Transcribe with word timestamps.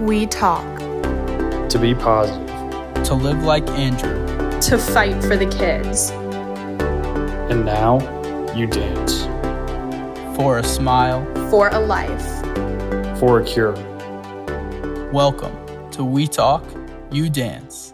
We 0.00 0.26
talk. 0.26 0.78
To 1.70 1.78
be 1.80 1.94
positive. 1.94 2.46
To 3.04 3.14
live 3.14 3.44
like 3.44 3.66
Andrew. 3.70 4.26
To 4.60 4.76
fight 4.76 5.24
for 5.24 5.38
the 5.38 5.46
kids. 5.46 6.10
And 7.50 7.64
now, 7.64 8.00
you 8.54 8.66
dance. 8.66 9.22
For 10.36 10.58
a 10.58 10.64
smile. 10.64 11.24
For 11.48 11.68
a 11.68 11.78
life. 11.78 12.42
For 13.18 13.40
a 13.40 13.44
cure. 13.44 13.72
Welcome 15.12 15.56
to 15.92 16.04
We 16.04 16.28
Talk, 16.28 16.62
You 17.10 17.30
Dance. 17.30 17.85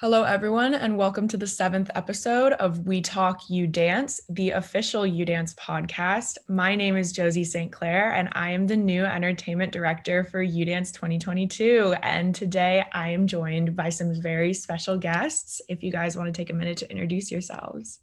Hello, 0.00 0.22
everyone, 0.22 0.72
and 0.72 0.96
welcome 0.96 1.28
to 1.28 1.36
the 1.36 1.46
seventh 1.46 1.90
episode 1.94 2.54
of 2.54 2.86
We 2.86 3.02
Talk 3.02 3.50
You 3.50 3.66
Dance, 3.66 4.18
the 4.30 4.52
official 4.52 5.02
UDance 5.02 5.54
podcast. 5.56 6.38
My 6.48 6.74
name 6.74 6.96
is 6.96 7.12
Josie 7.12 7.44
St. 7.44 7.70
Clair, 7.70 8.14
and 8.14 8.30
I 8.32 8.48
am 8.52 8.66
the 8.66 8.78
new 8.78 9.04
entertainment 9.04 9.72
director 9.72 10.24
for 10.24 10.42
UDance 10.42 10.90
2022. 10.94 11.96
And 12.02 12.34
today 12.34 12.82
I 12.94 13.10
am 13.10 13.26
joined 13.26 13.76
by 13.76 13.90
some 13.90 14.18
very 14.18 14.54
special 14.54 14.96
guests. 14.96 15.60
If 15.68 15.82
you 15.82 15.92
guys 15.92 16.16
want 16.16 16.28
to 16.28 16.40
take 16.40 16.48
a 16.48 16.54
minute 16.54 16.78
to 16.78 16.90
introduce 16.90 17.30
yourselves. 17.30 18.00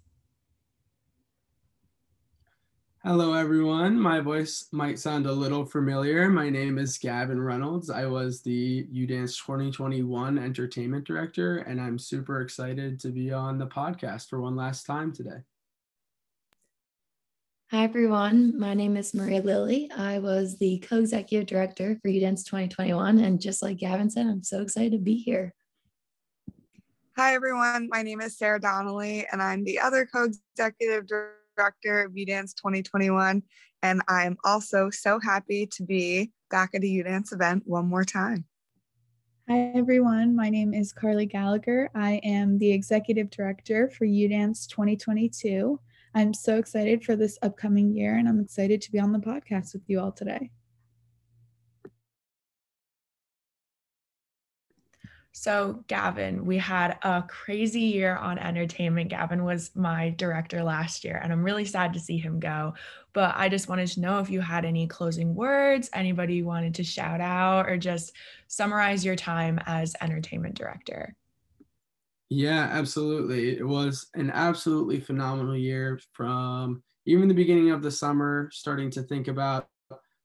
Hello, 3.07 3.31
everyone. 3.31 3.97
My 3.97 4.19
voice 4.19 4.67
might 4.73 4.99
sound 4.99 5.27
a 5.27 5.31
little 5.31 5.65
familiar. 5.65 6.27
My 6.27 6.49
name 6.49 6.77
is 6.77 6.97
Gavin 6.97 7.39
Reynolds. 7.39 7.89
I 7.89 8.05
was 8.05 8.41
the 8.41 8.85
UDance 8.93 9.37
2021 9.45 10.37
Entertainment 10.37 11.05
Director, 11.05 11.59
and 11.59 11.79
I'm 11.79 11.97
super 11.97 12.41
excited 12.41 12.99
to 12.99 13.07
be 13.07 13.31
on 13.31 13.57
the 13.57 13.65
podcast 13.65 14.27
for 14.27 14.41
one 14.41 14.57
last 14.57 14.83
time 14.83 15.13
today. 15.13 15.37
Hi, 17.71 17.85
everyone. 17.85 18.59
My 18.59 18.73
name 18.73 18.97
is 18.97 19.13
Maria 19.13 19.41
Lilly. 19.41 19.89
I 19.95 20.19
was 20.19 20.57
the 20.57 20.79
co 20.79 20.97
executive 20.99 21.47
director 21.47 21.97
for 22.01 22.09
UDance 22.09 22.43
2021. 22.43 23.19
And 23.19 23.39
just 23.39 23.63
like 23.63 23.77
Gavin 23.77 24.09
said, 24.09 24.27
I'm 24.27 24.43
so 24.43 24.61
excited 24.61 24.91
to 24.91 24.97
be 24.97 25.15
here. 25.15 25.53
Hi, 27.15 27.35
everyone. 27.35 27.87
My 27.89 28.01
name 28.01 28.19
is 28.19 28.37
Sarah 28.37 28.59
Donnelly, 28.59 29.25
and 29.31 29.41
I'm 29.41 29.63
the 29.63 29.79
other 29.79 30.05
co 30.05 30.25
executive 30.57 31.07
director 31.07 31.36
director 31.57 32.03
of 32.03 32.13
UDance 32.13 32.53
2021. 32.55 33.41
And 33.83 34.01
I'm 34.07 34.37
also 34.43 34.89
so 34.89 35.19
happy 35.19 35.67
to 35.67 35.83
be 35.83 36.31
back 36.49 36.71
at 36.73 36.83
a 36.83 36.85
UDance 36.85 37.33
event 37.33 37.63
one 37.65 37.87
more 37.87 38.03
time. 38.03 38.45
Hi, 39.49 39.71
everyone. 39.75 40.35
My 40.35 40.49
name 40.49 40.73
is 40.73 40.91
Carly 40.91 41.25
Gallagher. 41.25 41.89
I 41.95 42.19
am 42.23 42.59
the 42.59 42.71
executive 42.71 43.29
director 43.29 43.89
for 43.89 44.05
UDance 44.05 44.67
2022. 44.67 45.79
I'm 46.13 46.33
so 46.33 46.57
excited 46.57 47.03
for 47.03 47.15
this 47.15 47.37
upcoming 47.41 47.95
year, 47.95 48.17
and 48.17 48.27
I'm 48.27 48.41
excited 48.41 48.81
to 48.81 48.91
be 48.91 48.99
on 48.99 49.13
the 49.13 49.19
podcast 49.19 49.73
with 49.73 49.83
you 49.87 49.99
all 49.99 50.11
today. 50.11 50.51
So, 55.39 55.83
Gavin, 55.87 56.47
we 56.47 56.57
had 56.57 56.97
a 57.03 57.23
crazy 57.27 57.81
year 57.81 58.15
on 58.15 58.39
entertainment. 58.39 59.11
Gavin 59.11 59.43
was 59.43 59.69
my 59.75 60.09
director 60.17 60.63
last 60.63 61.03
year, 61.03 61.21
and 61.23 61.31
I'm 61.31 61.43
really 61.43 61.63
sad 61.63 61.93
to 61.93 61.99
see 61.99 62.17
him 62.17 62.39
go. 62.39 62.73
But 63.13 63.35
I 63.37 63.47
just 63.47 63.69
wanted 63.69 63.87
to 63.89 63.99
know 63.99 64.17
if 64.17 64.31
you 64.31 64.41
had 64.41 64.65
any 64.65 64.87
closing 64.87 65.35
words, 65.35 65.91
anybody 65.93 66.37
you 66.37 66.45
wanted 66.45 66.73
to 66.73 66.83
shout 66.83 67.21
out, 67.21 67.69
or 67.69 67.77
just 67.77 68.13
summarize 68.47 69.05
your 69.05 69.15
time 69.15 69.59
as 69.67 69.95
entertainment 70.01 70.55
director. 70.55 71.15
Yeah, 72.29 72.69
absolutely. 72.71 73.59
It 73.59 73.65
was 73.65 74.07
an 74.15 74.31
absolutely 74.31 74.99
phenomenal 74.99 75.55
year 75.55 75.99
from 76.13 76.81
even 77.05 77.27
the 77.27 77.35
beginning 77.35 77.69
of 77.69 77.83
the 77.83 77.91
summer, 77.91 78.49
starting 78.51 78.89
to 78.89 79.03
think 79.03 79.27
about 79.27 79.69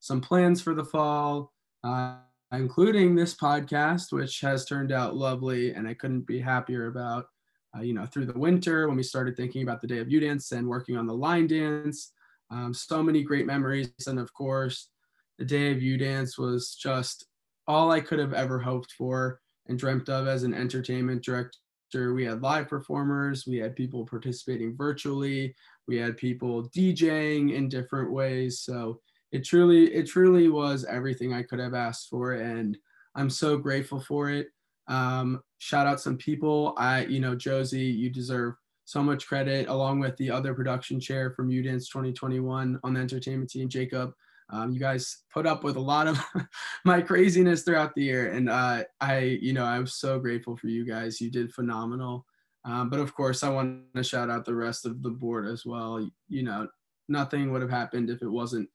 some 0.00 0.22
plans 0.22 0.62
for 0.62 0.74
the 0.74 0.86
fall. 0.86 1.52
Uh, 1.84 2.16
including 2.53 3.14
this 3.14 3.34
podcast, 3.34 4.12
which 4.12 4.41
has 4.41 4.64
turned 4.64 4.92
out 4.92 5.17
lovely, 5.17 5.72
and 5.72 5.89
I 5.89 5.95
couldn't 5.95 6.27
be 6.27 6.41
happier 6.41 6.87
about. 6.87 7.26
Uh, 7.75 7.81
you 7.81 7.94
know, 7.94 8.04
through 8.04 8.26
the 8.26 8.38
winter 8.38 8.87
when 8.87 8.99
we 8.99 9.03
started 9.03 9.34
thinking 9.34 9.62
about 9.62 9.81
the 9.81 9.87
day 9.87 9.99
of 9.99 10.10
U 10.10 10.21
dance 10.21 10.53
and 10.53 10.69
working 10.69 10.99
on 10.99 11.06
the 11.06 11.15
line 11.15 11.47
dance, 11.47 12.12
um, 12.50 12.75
so 12.75 13.03
many 13.03 13.22
great 13.22 13.47
memories, 13.47 13.91
and 14.06 14.19
of 14.19 14.32
course, 14.34 14.91
the 15.38 15.44
day 15.44 15.72
of 15.72 15.81
U 15.81 15.97
dance 15.97 16.37
was 16.37 16.75
just 16.75 17.26
all 17.66 17.91
I 17.91 18.00
could 18.00 18.19
have 18.19 18.34
ever 18.34 18.59
hoped 18.59 18.93
for 18.93 19.41
and 19.69 19.78
dreamt 19.78 20.10
of 20.10 20.28
as 20.28 20.43
an 20.43 20.53
entertainment 20.53 21.25
director. 21.25 22.12
We 22.12 22.25
had 22.25 22.43
live 22.43 22.69
performers, 22.69 23.47
we 23.47 23.56
had 23.59 23.76
people 23.76 24.05
participating 24.05 24.76
virtually, 24.76 25.55
we 25.88 25.97
had 25.97 26.16
people 26.16 26.69
DJing 26.71 27.55
in 27.55 27.69
different 27.69 28.12
ways. 28.12 28.60
So 28.60 29.00
it 29.32 29.44
truly 29.44 29.93
it 29.94 30.06
truly 30.06 30.48
was 30.48 30.84
everything 30.84 31.32
I 31.32 31.43
could 31.43 31.59
have 31.59 31.75
asked 31.75 32.09
for, 32.09 32.34
and 32.34 32.76
I'm 33.15 33.31
so 33.31 33.56
grateful 33.56 34.00
for 34.00 34.31
it. 34.31 34.48
Um, 34.88 35.43
shout 35.59 35.87
out 35.87 36.00
some 36.00 36.19
people. 36.19 36.75
I 36.76 37.06
you 37.06 37.20
know 37.20 37.34
Josie, 37.34 37.81
you 37.81 38.10
deserve 38.10 38.54
so 38.84 39.03
much 39.03 39.26
credit 39.26 39.69
along 39.69 40.00
with 40.00 40.16
the 40.16 40.31
other 40.31 40.54
production 40.54 41.00
chair 41.00 41.31
from 41.31 41.48
UDance 41.48 41.88
2021 41.88 42.78
on 42.82 42.94
the 42.94 43.00
entertainment 43.00 43.50
team, 43.50 43.69
Jacob. 43.69 44.12
Um, 44.50 44.72
you 44.72 44.81
guys 44.81 45.22
put 45.32 45.47
up 45.47 45.64
with 45.64 45.76
a 45.76 45.81
lot 45.81 46.06
of 46.06 46.22
my 46.84 47.00
craziness 47.00 47.62
throughout 47.62 47.94
the 47.94 48.03
year, 48.03 48.32
and 48.32 48.50
uh, 48.50 48.84
I, 49.00 49.38
you 49.41 49.54
know, 49.54 49.64
I'm 49.64 49.87
so 49.87 50.19
grateful 50.19 50.56
for 50.56 50.66
you 50.66 50.84
guys. 50.84 51.20
You 51.20 51.31
did 51.31 51.54
phenomenal. 51.54 52.26
Um, 52.64 52.91
but 52.91 53.00
of 53.00 53.14
course, 53.14 53.43
I 53.43 53.49
want 53.49 53.82
to 53.97 54.04
shout 54.04 54.31
out 54.31 54.44
the 54.44 54.54
rest 54.54 54.84
of 54.84 55.03
the 55.03 55.10
board 55.10 55.49
as 55.49 55.64
well. 55.64 56.06
You 56.28 56.43
know, 56.43 56.69
nothing 57.09 57.50
would 57.50 57.62
have 57.62 57.70
happened 57.70 58.10
if 58.10 58.22
it 58.22 58.28
wasn't 58.28 58.69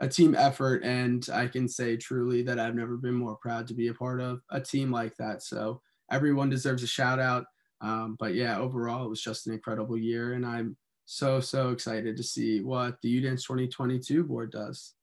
a 0.00 0.08
team 0.08 0.34
effort 0.34 0.82
and 0.84 1.28
i 1.32 1.46
can 1.46 1.68
say 1.68 1.96
truly 1.96 2.42
that 2.42 2.58
i've 2.58 2.74
never 2.74 2.96
been 2.96 3.14
more 3.14 3.36
proud 3.36 3.66
to 3.66 3.74
be 3.74 3.88
a 3.88 3.94
part 3.94 4.20
of 4.20 4.40
a 4.50 4.60
team 4.60 4.90
like 4.90 5.16
that 5.16 5.42
so 5.42 5.80
everyone 6.10 6.50
deserves 6.50 6.82
a 6.82 6.86
shout 6.86 7.18
out 7.18 7.44
um, 7.80 8.16
but 8.18 8.34
yeah 8.34 8.58
overall 8.58 9.04
it 9.04 9.08
was 9.08 9.22
just 9.22 9.46
an 9.46 9.52
incredible 9.52 9.96
year 9.96 10.34
and 10.34 10.44
i'm 10.44 10.76
so 11.04 11.40
so 11.40 11.70
excited 11.70 12.16
to 12.16 12.22
see 12.22 12.60
what 12.60 13.00
the 13.02 13.22
udance 13.22 13.46
2022 13.46 14.24
board 14.24 14.50
does 14.50 14.94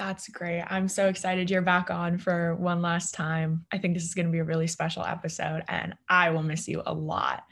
That's 0.00 0.30
great. 0.30 0.62
I'm 0.62 0.88
so 0.88 1.08
excited 1.08 1.50
you're 1.50 1.60
back 1.60 1.90
on 1.90 2.16
for 2.16 2.54
one 2.54 2.80
last 2.80 3.12
time. 3.12 3.66
I 3.70 3.76
think 3.76 3.92
this 3.92 4.04
is 4.04 4.14
going 4.14 4.24
to 4.24 4.32
be 4.32 4.38
a 4.38 4.44
really 4.44 4.66
special 4.66 5.04
episode, 5.04 5.62
and 5.68 5.94
I 6.08 6.30
will 6.30 6.42
miss 6.42 6.66
you 6.66 6.82
a 6.86 6.94
lot. 6.94 7.42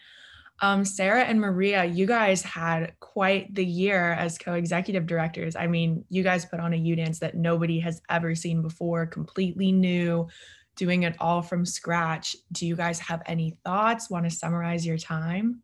Um, 0.60 0.84
Sarah 0.84 1.22
and 1.22 1.40
Maria, 1.40 1.84
you 1.84 2.04
guys 2.06 2.42
had 2.42 2.92
quite 3.00 3.54
the 3.54 3.64
year 3.64 4.12
as 4.12 4.38
co-executive 4.38 5.06
directors. 5.06 5.54
I 5.54 5.68
mean, 5.68 6.04
you 6.08 6.22
guys 6.22 6.44
put 6.44 6.58
on 6.58 6.72
a 6.72 6.76
U 6.76 6.96
dance 6.96 7.20
that 7.20 7.36
nobody 7.36 7.78
has 7.80 8.02
ever 8.10 8.34
seen 8.34 8.60
before, 8.62 9.06
completely 9.06 9.70
new, 9.70 10.26
doing 10.74 11.04
it 11.04 11.14
all 11.20 11.42
from 11.42 11.64
scratch. 11.64 12.34
Do 12.50 12.66
you 12.66 12.74
guys 12.74 12.98
have 13.00 13.22
any 13.26 13.56
thoughts? 13.64 14.10
Want 14.10 14.24
to 14.24 14.30
summarize 14.30 14.84
your 14.84 14.98
time? 14.98 15.62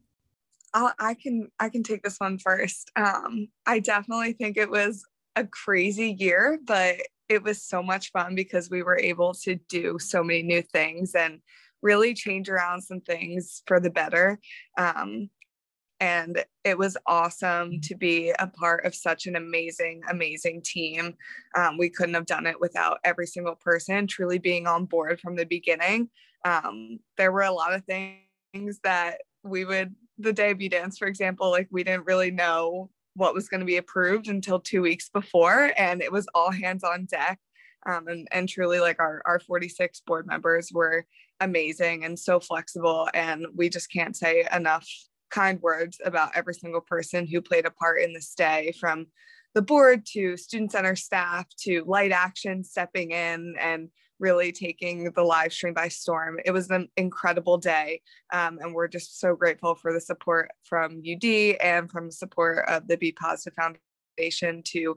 I 0.75 1.15
can 1.15 1.51
I 1.61 1.69
can 1.69 1.85
take 1.85 2.03
this 2.03 2.19
one 2.19 2.39
first. 2.39 2.91
Um, 2.97 3.49
I 3.65 3.79
definitely 3.79 4.33
think 4.33 4.57
it 4.57 4.71
was 4.71 5.05
a 5.37 5.45
crazy 5.45 6.17
year, 6.19 6.59
but 6.65 6.97
it 7.29 7.43
was 7.43 7.63
so 7.63 7.83
much 7.83 8.11
fun 8.11 8.35
because 8.35 8.71
we 8.71 8.83
were 8.83 8.99
able 8.99 9.35
to 9.35 9.55
do 9.69 9.99
so 9.99 10.23
many 10.23 10.43
new 10.43 10.63
things 10.63 11.15
and 11.15 11.41
really 11.85 12.15
change 12.15 12.49
around 12.49 12.81
some 12.81 13.01
things 13.01 13.63
for 13.67 13.79
the 13.79 13.91
better. 13.91 14.41
Um, 14.77 15.31
and 16.01 16.45
it 16.65 16.77
was 16.77 16.97
awesome 17.07 17.81
to 17.83 17.95
be 17.95 18.33
a 18.39 18.49
part 18.49 18.85
of 18.85 18.95
such 18.95 19.27
an 19.27 19.37
amazing, 19.37 20.03
amazing 20.11 20.63
team. 20.63 21.15
Um, 21.57 21.79
we 21.79 21.89
couldn't 21.89 22.15
have 22.15 22.27
done 22.27 22.47
it 22.47 22.61
without 22.61 22.99
every 23.05 23.27
single 23.27 23.55
person 23.55 24.07
truly 24.07 24.39
being 24.39 24.67
on 24.67 24.87
board 24.87 25.21
from 25.21 25.37
the 25.37 25.47
beginning. 25.47 26.09
Um, 26.45 26.99
there 27.17 27.31
were 27.31 27.43
a 27.43 27.53
lot 27.53 27.75
of 27.75 27.85
things 27.85 28.81
that 28.83 29.19
we 29.45 29.65
would, 29.65 29.95
the 30.19 30.33
of 30.33 30.71
dance, 30.71 30.99
for 30.99 31.07
example, 31.07 31.51
like 31.51 31.69
we 31.71 31.85
didn't 31.85 32.07
really 32.07 32.31
know 32.31 32.91
what 33.15 33.35
was 33.35 33.49
going 33.49 33.61
to 33.61 33.67
be 33.67 33.77
approved 33.77 34.29
until 34.29 34.59
two 34.59 34.83
weeks 34.83 35.09
before, 35.09 35.73
and 35.79 36.03
it 36.03 36.11
was 36.11 36.27
all 36.35 36.51
hands 36.51 36.83
on 36.83 37.05
deck. 37.05 37.39
Um, 37.87 38.09
and, 38.09 38.29
and 38.33 38.49
truly, 38.49 38.81
like 38.81 39.01
our, 39.01 39.23
our 39.27 39.41
46 39.41 40.01
board 40.07 40.27
members 40.27 40.71
were 40.73 41.07
amazing 41.41 42.05
and 42.05 42.19
so 42.19 42.41
flexible. 42.41 43.09
And 43.15 43.47
we 43.55 43.69
just 43.69 43.91
can't 43.91 44.17
say 44.17 44.47
enough 44.53 44.89
kind 45.31 45.61
words 45.61 45.99
about 46.05 46.33
every 46.35 46.55
single 46.55 46.81
person 46.81 47.27
who 47.27 47.41
played 47.41 47.67
a 47.67 47.71
part 47.71 48.01
in 48.01 48.13
this 48.13 48.35
day 48.35 48.73
from 48.79 49.07
the 49.55 49.63
board 49.63 50.05
to 50.13 50.37
student 50.37 50.73
center 50.73 50.97
staff 50.97 51.47
to 51.61 51.85
light 51.87 52.13
action 52.13 52.65
stepping 52.65 53.13
in 53.13 53.55
and 53.61 53.89
really 54.21 54.53
taking 54.53 55.11
the 55.13 55.23
live 55.23 55.53
stream 55.53 55.75
by 55.75 55.89
storm. 55.89 56.39
It 56.45 56.53
was 56.53 56.71
an 56.71 56.89
incredible 56.97 57.59
day. 57.59 58.01
Um, 58.33 58.59
and 58.61 58.75
we're 58.75 58.89
just 58.89 59.21
so 59.21 59.35
grateful 59.35 59.75
for 59.75 59.93
the 59.93 60.01
support 60.01 60.51
from 60.65 61.03
UD 61.09 61.57
and 61.61 61.91
from 61.91 62.07
the 62.07 62.13
support 62.13 62.65
of 62.69 62.87
the 62.87 62.97
Be 62.97 63.13
Positive 63.13 63.55
Foundation 63.55 64.63
to 64.67 64.97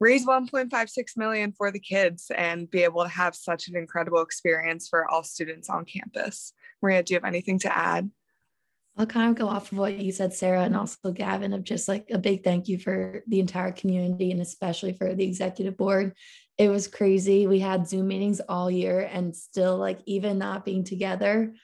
raise 0.00 0.26
1.56 0.26 1.16
million 1.16 1.52
for 1.52 1.70
the 1.70 1.80
kids 1.80 2.30
and 2.34 2.70
be 2.70 2.84
able 2.84 3.02
to 3.02 3.08
have 3.08 3.34
such 3.34 3.68
an 3.68 3.76
incredible 3.76 4.20
experience 4.20 4.88
for 4.88 5.10
all 5.10 5.22
students 5.22 5.68
on 5.68 5.84
campus. 5.84 6.52
Maria, 6.82 7.02
do 7.02 7.14
you 7.14 7.16
have 7.16 7.24
anything 7.24 7.58
to 7.60 7.76
add? 7.76 8.10
I'll 8.96 9.06
kind 9.06 9.30
of 9.30 9.36
go 9.36 9.46
off 9.46 9.70
of 9.70 9.78
what 9.78 9.96
you 9.96 10.10
said, 10.10 10.34
Sarah, 10.34 10.62
and 10.62 10.76
also 10.76 11.12
Gavin, 11.12 11.52
of 11.52 11.62
just 11.62 11.86
like 11.86 12.08
a 12.10 12.18
big 12.18 12.42
thank 12.42 12.66
you 12.66 12.78
for 12.78 13.22
the 13.28 13.38
entire 13.38 13.70
community 13.70 14.32
and 14.32 14.40
especially 14.40 14.92
for 14.92 15.14
the 15.14 15.24
executive 15.24 15.76
board. 15.76 16.14
It 16.58 16.68
was 16.68 16.88
crazy. 16.88 17.46
We 17.46 17.60
had 17.60 17.88
Zoom 17.88 18.08
meetings 18.08 18.40
all 18.40 18.68
year 18.68 19.08
and 19.12 19.34
still, 19.34 19.76
like, 19.76 20.00
even 20.06 20.38
not 20.38 20.64
being 20.64 20.82
together, 20.82 21.54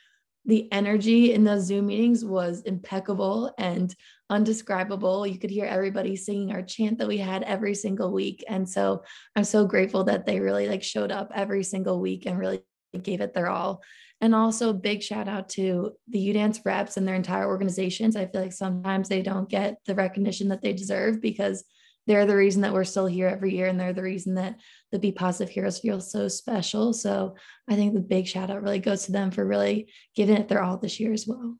the 0.46 0.70
energy 0.72 1.32
in 1.32 1.42
those 1.42 1.64
Zoom 1.64 1.86
meetings 1.86 2.24
was 2.24 2.62
impeccable 2.62 3.52
and 3.58 3.94
undescribable. 4.30 5.26
You 5.26 5.38
could 5.38 5.50
hear 5.50 5.66
everybody 5.66 6.16
singing 6.16 6.52
our 6.52 6.62
chant 6.62 6.98
that 6.98 7.08
we 7.08 7.18
had 7.18 7.42
every 7.42 7.74
single 7.74 8.12
week. 8.12 8.44
And 8.48 8.68
so 8.68 9.02
I'm 9.36 9.44
so 9.44 9.66
grateful 9.66 10.04
that 10.04 10.26
they 10.26 10.40
really 10.40 10.68
like 10.68 10.82
showed 10.82 11.12
up 11.12 11.30
every 11.34 11.62
single 11.62 12.00
week 12.00 12.26
and 12.26 12.38
really 12.38 12.62
gave 13.02 13.20
it 13.20 13.34
their 13.34 13.48
all. 13.48 13.82
And 14.20 14.34
also 14.34 14.72
big 14.72 15.02
shout 15.02 15.28
out 15.28 15.48
to 15.50 15.92
the 16.08 16.34
UDance 16.34 16.64
reps 16.64 16.96
and 16.96 17.06
their 17.06 17.14
entire 17.14 17.46
organizations. 17.46 18.16
I 18.16 18.26
feel 18.26 18.40
like 18.40 18.52
sometimes 18.52 19.08
they 19.08 19.22
don't 19.22 19.48
get 19.48 19.78
the 19.86 19.94
recognition 19.94 20.48
that 20.48 20.62
they 20.62 20.72
deserve 20.72 21.20
because 21.20 21.64
they're 22.06 22.26
the 22.26 22.36
reason 22.36 22.62
that 22.62 22.72
we're 22.72 22.84
still 22.84 23.06
here 23.06 23.28
every 23.28 23.54
year 23.54 23.66
and 23.66 23.78
they're 23.80 23.92
the 23.92 24.02
reason 24.02 24.34
that 24.34 24.56
the 24.92 24.98
Be 24.98 25.10
Positive 25.10 25.52
Heroes 25.52 25.80
feel 25.80 26.00
so 26.00 26.28
special. 26.28 26.92
So 26.92 27.36
I 27.68 27.76
think 27.76 27.94
the 27.94 28.00
big 28.00 28.26
shout 28.26 28.50
out 28.50 28.62
really 28.62 28.78
goes 28.78 29.06
to 29.06 29.12
them 29.12 29.30
for 29.30 29.44
really 29.44 29.90
giving 30.14 30.36
it 30.36 30.48
their 30.48 30.62
all 30.62 30.76
this 30.76 31.00
year 31.00 31.12
as 31.12 31.26
well. 31.26 31.56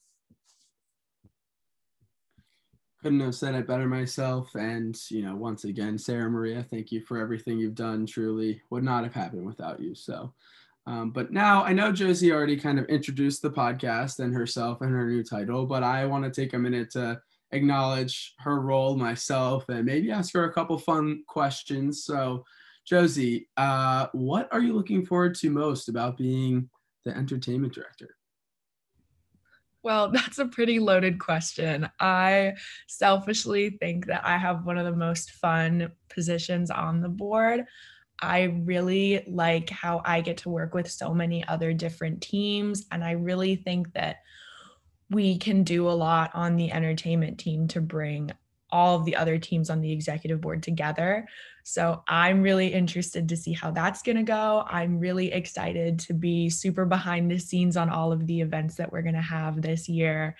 Couldn't 3.04 3.20
have 3.20 3.34
said 3.34 3.54
it 3.54 3.66
better 3.66 3.86
myself. 3.86 4.54
And, 4.54 4.98
you 5.10 5.20
know, 5.20 5.36
once 5.36 5.64
again, 5.64 5.98
Sarah 5.98 6.30
Maria, 6.30 6.62
thank 6.70 6.90
you 6.90 7.02
for 7.02 7.18
everything 7.18 7.58
you've 7.58 7.74
done. 7.74 8.06
Truly 8.06 8.62
would 8.70 8.82
not 8.82 9.04
have 9.04 9.12
happened 9.12 9.44
without 9.44 9.78
you. 9.78 9.94
So, 9.94 10.32
um, 10.86 11.10
but 11.10 11.30
now 11.30 11.62
I 11.62 11.74
know 11.74 11.92
Josie 11.92 12.32
already 12.32 12.56
kind 12.58 12.78
of 12.78 12.86
introduced 12.86 13.42
the 13.42 13.50
podcast 13.50 14.20
and 14.20 14.32
herself 14.32 14.80
and 14.80 14.90
her 14.90 15.06
new 15.06 15.22
title, 15.22 15.66
but 15.66 15.82
I 15.82 16.06
want 16.06 16.24
to 16.24 16.30
take 16.30 16.54
a 16.54 16.58
minute 16.58 16.92
to 16.92 17.20
acknowledge 17.52 18.32
her 18.38 18.62
role 18.62 18.96
myself 18.96 19.68
and 19.68 19.84
maybe 19.84 20.10
ask 20.10 20.32
her 20.32 20.44
a 20.44 20.52
couple 20.54 20.78
fun 20.78 21.24
questions. 21.28 22.04
So, 22.04 22.42
Josie, 22.86 23.50
uh, 23.58 24.06
what 24.12 24.48
are 24.50 24.60
you 24.60 24.72
looking 24.72 25.04
forward 25.04 25.34
to 25.40 25.50
most 25.50 25.90
about 25.90 26.16
being 26.16 26.70
the 27.04 27.14
entertainment 27.14 27.74
director? 27.74 28.16
Well, 29.84 30.10
that's 30.12 30.38
a 30.38 30.46
pretty 30.46 30.80
loaded 30.80 31.20
question. 31.20 31.88
I 32.00 32.54
selfishly 32.88 33.70
think 33.70 34.06
that 34.06 34.24
I 34.24 34.38
have 34.38 34.66
one 34.66 34.78
of 34.78 34.86
the 34.86 34.96
most 34.96 35.30
fun 35.32 35.92
positions 36.08 36.70
on 36.70 37.00
the 37.00 37.08
board. 37.08 37.66
I 38.20 38.44
really 38.64 39.22
like 39.26 39.70
how 39.70 40.00
I 40.04 40.20
get 40.22 40.38
to 40.38 40.48
work 40.48 40.72
with 40.72 40.90
so 40.90 41.12
many 41.12 41.46
other 41.46 41.72
different 41.72 42.22
teams. 42.22 42.86
And 42.90 43.04
I 43.04 43.12
really 43.12 43.56
think 43.56 43.92
that 43.92 44.16
we 45.10 45.36
can 45.36 45.62
do 45.62 45.88
a 45.88 45.92
lot 45.92 46.30
on 46.32 46.56
the 46.56 46.72
entertainment 46.72 47.38
team 47.38 47.68
to 47.68 47.80
bring 47.80 48.30
all 48.70 48.96
of 48.96 49.04
the 49.04 49.16
other 49.16 49.38
teams 49.38 49.68
on 49.68 49.80
the 49.80 49.92
executive 49.92 50.40
board 50.40 50.62
together. 50.62 51.28
So 51.64 52.02
I'm 52.06 52.42
really 52.42 52.68
interested 52.68 53.26
to 53.30 53.36
see 53.36 53.52
how 53.52 53.70
that's 53.70 54.02
going 54.02 54.16
to 54.16 54.22
go. 54.22 54.64
I'm 54.68 54.98
really 54.98 55.32
excited 55.32 55.98
to 56.00 56.12
be 56.12 56.50
super 56.50 56.84
behind 56.84 57.30
the 57.30 57.38
scenes 57.38 57.78
on 57.78 57.88
all 57.88 58.12
of 58.12 58.26
the 58.26 58.42
events 58.42 58.74
that 58.76 58.92
we're 58.92 59.02
going 59.02 59.14
to 59.14 59.22
have 59.22 59.62
this 59.62 59.88
year 59.88 60.36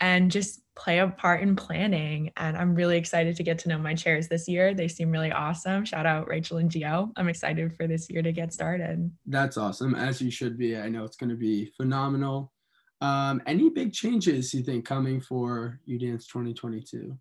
and 0.00 0.30
just 0.30 0.60
play 0.74 0.98
a 0.98 1.08
part 1.08 1.40
in 1.40 1.54
planning. 1.54 2.32
And 2.36 2.56
I'm 2.56 2.74
really 2.74 2.98
excited 2.98 3.36
to 3.36 3.44
get 3.44 3.60
to 3.60 3.68
know 3.68 3.78
my 3.78 3.94
chairs 3.94 4.26
this 4.26 4.48
year. 4.48 4.74
They 4.74 4.88
seem 4.88 5.10
really 5.10 5.30
awesome. 5.30 5.84
Shout 5.84 6.04
out 6.04 6.26
Rachel 6.26 6.58
and 6.58 6.68
Gio. 6.68 7.12
I'm 7.16 7.28
excited 7.28 7.74
for 7.76 7.86
this 7.86 8.10
year 8.10 8.22
to 8.22 8.32
get 8.32 8.52
started. 8.52 9.10
That's 9.24 9.56
awesome, 9.56 9.94
as 9.94 10.20
you 10.20 10.32
should 10.32 10.58
be. 10.58 10.76
I 10.76 10.88
know 10.88 11.04
it's 11.04 11.16
going 11.16 11.30
to 11.30 11.36
be 11.36 11.72
phenomenal. 11.76 12.52
Um, 13.00 13.40
any 13.46 13.70
big 13.70 13.92
changes 13.92 14.52
you 14.52 14.62
think 14.62 14.84
coming 14.84 15.20
for 15.20 15.80
UDance 15.88 16.26
2022? 16.26 17.16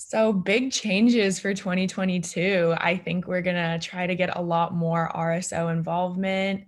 So, 0.00 0.32
big 0.32 0.70
changes 0.70 1.40
for 1.40 1.52
2022. 1.52 2.72
I 2.78 2.96
think 2.96 3.26
we're 3.26 3.42
going 3.42 3.56
to 3.56 3.84
try 3.84 4.06
to 4.06 4.14
get 4.14 4.36
a 4.36 4.40
lot 4.40 4.72
more 4.72 5.10
RSO 5.12 5.72
involvement 5.72 6.64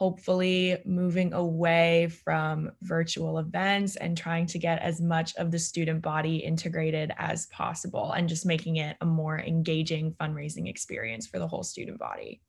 hopefully 0.00 0.78
moving 0.86 1.34
away 1.34 2.08
from 2.24 2.70
virtual 2.80 3.38
events 3.38 3.96
and 3.96 4.16
trying 4.16 4.46
to 4.46 4.58
get 4.58 4.80
as 4.80 4.98
much 4.98 5.36
of 5.36 5.50
the 5.50 5.58
student 5.58 6.00
body 6.00 6.36
integrated 6.36 7.12
as 7.18 7.46
possible 7.48 8.12
and 8.12 8.26
just 8.26 8.46
making 8.46 8.76
it 8.76 8.96
a 9.02 9.04
more 9.04 9.40
engaging 9.40 10.14
fundraising 10.14 10.68
experience 10.68 11.26
for 11.26 11.38
the 11.38 11.46
whole 11.46 11.62
student 11.62 11.98
body. 11.98 12.40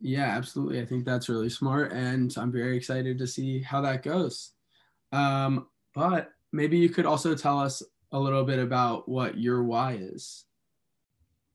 Yeah, 0.00 0.28
absolutely. 0.28 0.80
I 0.80 0.86
think 0.86 1.04
that's 1.04 1.28
really 1.28 1.50
smart. 1.50 1.92
And 1.92 2.34
I'm 2.38 2.50
very 2.50 2.74
excited 2.74 3.18
to 3.18 3.26
see 3.26 3.60
how 3.60 3.82
that 3.82 4.02
goes. 4.02 4.52
Um, 5.12 5.66
but 5.94 6.30
maybe 6.52 6.78
you 6.78 6.88
could 6.88 7.04
also 7.04 7.34
tell 7.34 7.58
us 7.58 7.82
a 8.12 8.20
little 8.20 8.44
bit 8.44 8.58
about 8.58 9.08
what 9.08 9.38
your 9.38 9.64
why 9.64 9.94
is 10.00 10.44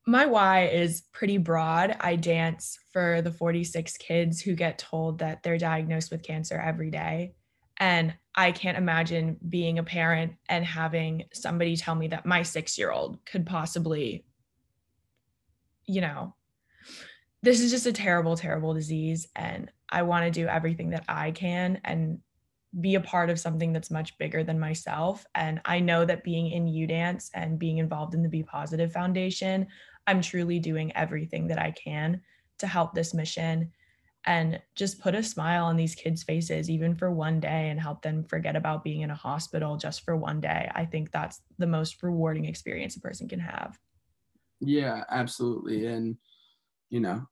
my 0.08 0.26
why 0.26 0.68
is 0.68 1.04
pretty 1.12 1.38
broad. 1.38 1.98
I 2.00 2.16
dance 2.16 2.80
for 2.94 3.22
the 3.22 3.32
46 3.32 3.98
kids 3.98 4.40
who 4.40 4.56
get 4.56 4.80
told 4.80 5.20
that 5.20 5.44
they're 5.44 5.58
diagnosed 5.58 6.12
with 6.12 6.24
cancer 6.24 6.56
every 6.58 6.90
day. 6.90 7.34
And 7.76 8.16
I 8.34 8.54
can't 8.54 8.78
imagine 8.78 9.38
being 9.48 9.80
a 9.80 9.84
parent 9.84 10.36
and 10.48 10.64
having 10.66 11.26
somebody 11.34 11.76
tell 11.76 11.94
me 11.94 12.08
that 12.08 12.26
my 12.26 12.42
six 12.42 12.78
year 12.78 12.90
old 12.90 13.24
could 13.26 13.46
possibly, 13.46 14.26
you 15.86 16.00
know, 16.00 16.34
this 17.44 17.60
is 17.60 17.70
just 17.70 17.86
a 17.86 17.94
terrible, 17.94 18.38
terrible 18.38 18.74
disease. 18.74 19.28
And 19.36 19.70
I 19.90 20.04
want 20.04 20.24
to 20.24 20.32
do 20.32 20.48
everything 20.48 20.92
that 20.92 21.04
I 21.10 21.32
can 21.32 21.82
and 21.84 22.20
be 22.80 22.96
a 22.96 23.02
part 23.02 23.30
of 23.30 23.40
something 23.40 23.74
that's 23.74 23.92
much 23.92 24.18
bigger 24.18 24.44
than 24.44 24.60
myself. 24.60 25.26
And 25.36 25.62
I 25.66 25.80
know 25.80 26.06
that 26.06 26.24
being 26.24 26.52
in 26.52 26.68
UDance 26.68 27.30
and 27.34 27.58
being 27.58 27.78
involved 27.80 28.14
in 28.14 28.24
the 28.24 28.30
Be 28.30 28.44
Positive 28.44 28.92
Foundation, 28.92 29.68
I'm 30.06 30.22
truly 30.22 30.60
doing 30.60 30.96
everything 30.96 31.48
that 31.48 31.60
I 31.60 31.72
can 31.72 32.22
to 32.60 32.68
help 32.68 32.94
this 32.94 33.14
mission 33.14 33.72
and 34.26 34.60
just 34.76 35.00
put 35.00 35.16
a 35.16 35.24
smile 35.24 35.66
on 35.66 35.78
these 35.78 35.96
kids' 35.96 36.24
faces, 36.24 36.70
even 36.70 36.96
for 36.96 37.12
one 37.12 37.40
day, 37.40 37.70
and 37.70 37.80
help 37.80 38.02
them 38.02 38.24
forget 38.26 38.56
about 38.56 38.84
being 38.84 39.02
in 39.02 39.10
a 39.10 39.16
hospital 39.16 39.78
just 39.78 40.04
for 40.04 40.18
one 40.18 40.42
day. 40.42 40.70
I 40.76 40.86
think 40.86 41.12
that's 41.12 41.42
the 41.58 41.68
most 41.68 42.04
rewarding 42.04 42.46
experience 42.46 42.98
a 42.98 43.00
person 43.02 43.30
can 43.30 43.40
have. 43.40 43.80
Yeah, 44.60 45.04
absolutely. 45.10 45.86
And, 45.86 46.18
you 46.90 47.00
know, 47.00 47.26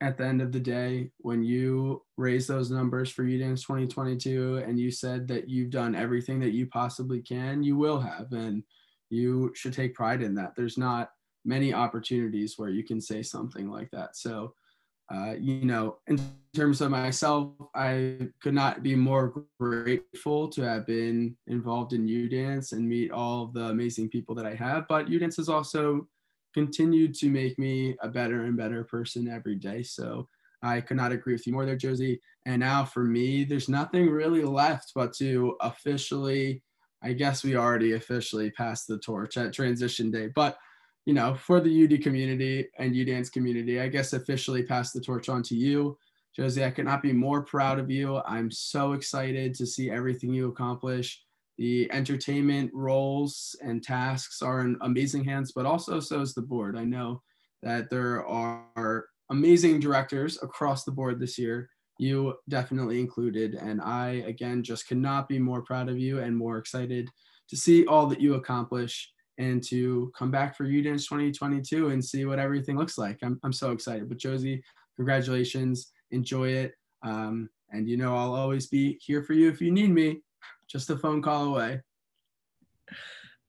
at 0.00 0.18
the 0.18 0.26
end 0.26 0.42
of 0.42 0.52
the 0.52 0.60
day, 0.60 1.10
when 1.18 1.42
you 1.42 2.02
raise 2.16 2.46
those 2.46 2.70
numbers 2.70 3.10
for 3.10 3.24
UDance 3.24 3.62
2022 3.62 4.62
and 4.66 4.78
you 4.78 4.90
said 4.90 5.26
that 5.28 5.48
you've 5.48 5.70
done 5.70 5.94
everything 5.94 6.40
that 6.40 6.52
you 6.52 6.66
possibly 6.66 7.20
can, 7.20 7.62
you 7.62 7.76
will 7.76 8.00
have. 8.00 8.32
And 8.32 8.62
you 9.10 9.52
should 9.54 9.72
take 9.72 9.94
pride 9.94 10.22
in 10.22 10.34
that. 10.34 10.54
There's 10.56 10.78
not 10.78 11.10
many 11.44 11.72
opportunities 11.72 12.54
where 12.56 12.70
you 12.70 12.82
can 12.82 13.00
say 13.00 13.22
something 13.22 13.70
like 13.70 13.90
that. 13.92 14.16
So, 14.16 14.54
uh, 15.14 15.34
you 15.38 15.64
know, 15.64 15.98
in 16.06 16.18
terms 16.56 16.80
of 16.80 16.90
myself, 16.90 17.52
I 17.74 18.30
could 18.42 18.54
not 18.54 18.82
be 18.82 18.94
more 18.94 19.44
grateful 19.60 20.48
to 20.48 20.62
have 20.62 20.86
been 20.86 21.36
involved 21.46 21.92
in 21.92 22.08
U 22.08 22.28
Dance 22.28 22.72
and 22.72 22.88
meet 22.88 23.10
all 23.10 23.46
the 23.46 23.66
amazing 23.66 24.08
people 24.08 24.34
that 24.36 24.46
I 24.46 24.54
have. 24.54 24.88
But 24.88 25.08
U 25.08 25.18
Dance 25.18 25.36
has 25.36 25.48
also 25.48 26.08
continued 26.54 27.14
to 27.16 27.28
make 27.28 27.58
me 27.58 27.96
a 28.00 28.08
better 28.08 28.44
and 28.44 28.56
better 28.56 28.84
person 28.84 29.28
every 29.28 29.56
day. 29.56 29.82
So 29.82 30.28
I 30.62 30.80
could 30.80 30.96
not 30.96 31.12
agree 31.12 31.34
with 31.34 31.46
you 31.46 31.52
more 31.52 31.66
there, 31.66 31.76
Josie. 31.76 32.20
And 32.46 32.60
now 32.60 32.84
for 32.84 33.04
me, 33.04 33.44
there's 33.44 33.68
nothing 33.68 34.08
really 34.08 34.44
left 34.44 34.92
but 34.94 35.12
to 35.14 35.56
officially, 35.60 36.62
I 37.02 37.12
guess 37.12 37.44
we 37.44 37.56
already 37.56 37.92
officially 37.92 38.50
passed 38.50 38.86
the 38.86 38.98
torch 38.98 39.36
at 39.36 39.52
transition 39.52 40.10
day, 40.10 40.28
but 40.28 40.56
you 41.06 41.12
know, 41.12 41.34
for 41.34 41.60
the 41.60 41.84
UD 41.84 42.02
community 42.02 42.66
and 42.78 42.94
UDance 42.94 43.30
community, 43.30 43.78
I 43.78 43.88
guess 43.88 44.14
officially 44.14 44.62
pass 44.62 44.92
the 44.92 45.00
torch 45.00 45.28
on 45.28 45.42
to 45.44 45.54
you. 45.54 45.98
Josie, 46.34 46.64
I 46.64 46.70
could 46.70 46.86
not 46.86 47.02
be 47.02 47.12
more 47.12 47.42
proud 47.42 47.78
of 47.78 47.90
you. 47.90 48.22
I'm 48.26 48.50
so 48.50 48.92
excited 48.92 49.54
to 49.54 49.66
see 49.66 49.90
everything 49.90 50.32
you 50.32 50.48
accomplish. 50.48 51.22
The 51.58 51.90
entertainment 51.92 52.70
roles 52.74 53.54
and 53.62 53.82
tasks 53.82 54.42
are 54.42 54.60
in 54.60 54.76
amazing 54.80 55.24
hands, 55.24 55.52
but 55.52 55.66
also 55.66 56.00
so 56.00 56.20
is 56.20 56.34
the 56.34 56.42
board. 56.42 56.76
I 56.76 56.84
know 56.84 57.22
that 57.62 57.90
there 57.90 58.26
are 58.26 59.06
amazing 59.30 59.80
directors 59.80 60.38
across 60.42 60.84
the 60.84 60.92
board 60.92 61.18
this 61.20 61.38
year, 61.38 61.68
you 61.98 62.34
definitely 62.48 63.00
included. 63.00 63.54
And 63.54 63.80
I, 63.80 64.24
again, 64.26 64.62
just 64.62 64.88
cannot 64.88 65.28
be 65.28 65.38
more 65.38 65.62
proud 65.62 65.88
of 65.88 65.98
you 65.98 66.20
and 66.20 66.36
more 66.36 66.58
excited 66.58 67.08
to 67.48 67.56
see 67.56 67.86
all 67.86 68.06
that 68.06 68.20
you 68.20 68.34
accomplish 68.34 69.10
and 69.38 69.62
to 69.64 70.12
come 70.16 70.30
back 70.30 70.56
for 70.56 70.64
UDance 70.64 71.08
2022 71.08 71.90
and 71.90 72.04
see 72.04 72.24
what 72.24 72.38
everything 72.38 72.76
looks 72.76 72.98
like. 72.98 73.18
I'm, 73.22 73.38
I'm 73.42 73.52
so 73.52 73.72
excited. 73.72 74.08
But 74.08 74.18
Josie, 74.18 74.62
congratulations. 74.96 75.92
Enjoy 76.10 76.48
it. 76.48 76.72
Um, 77.02 77.48
and 77.70 77.88
you 77.88 77.96
know, 77.96 78.16
I'll 78.16 78.34
always 78.34 78.68
be 78.68 78.98
here 79.00 79.22
for 79.22 79.32
you 79.32 79.48
if 79.48 79.60
you 79.60 79.72
need 79.72 79.90
me, 79.90 80.20
just 80.66 80.90
a 80.90 80.96
phone 80.96 81.22
call 81.22 81.46
away. 81.46 81.80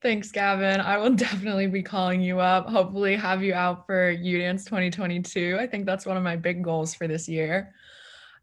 Thanks, 0.02 0.30
Gavin. 0.30 0.80
I 0.80 0.98
will 0.98 1.14
definitely 1.14 1.66
be 1.66 1.82
calling 1.82 2.20
you 2.20 2.38
up. 2.40 2.68
Hopefully, 2.68 3.16
have 3.16 3.42
you 3.42 3.54
out 3.54 3.86
for 3.86 4.14
UDance 4.14 4.64
2022. 4.64 5.56
I 5.58 5.66
think 5.66 5.86
that's 5.86 6.06
one 6.06 6.16
of 6.16 6.22
my 6.22 6.36
big 6.36 6.62
goals 6.62 6.94
for 6.94 7.08
this 7.08 7.28
year. 7.28 7.74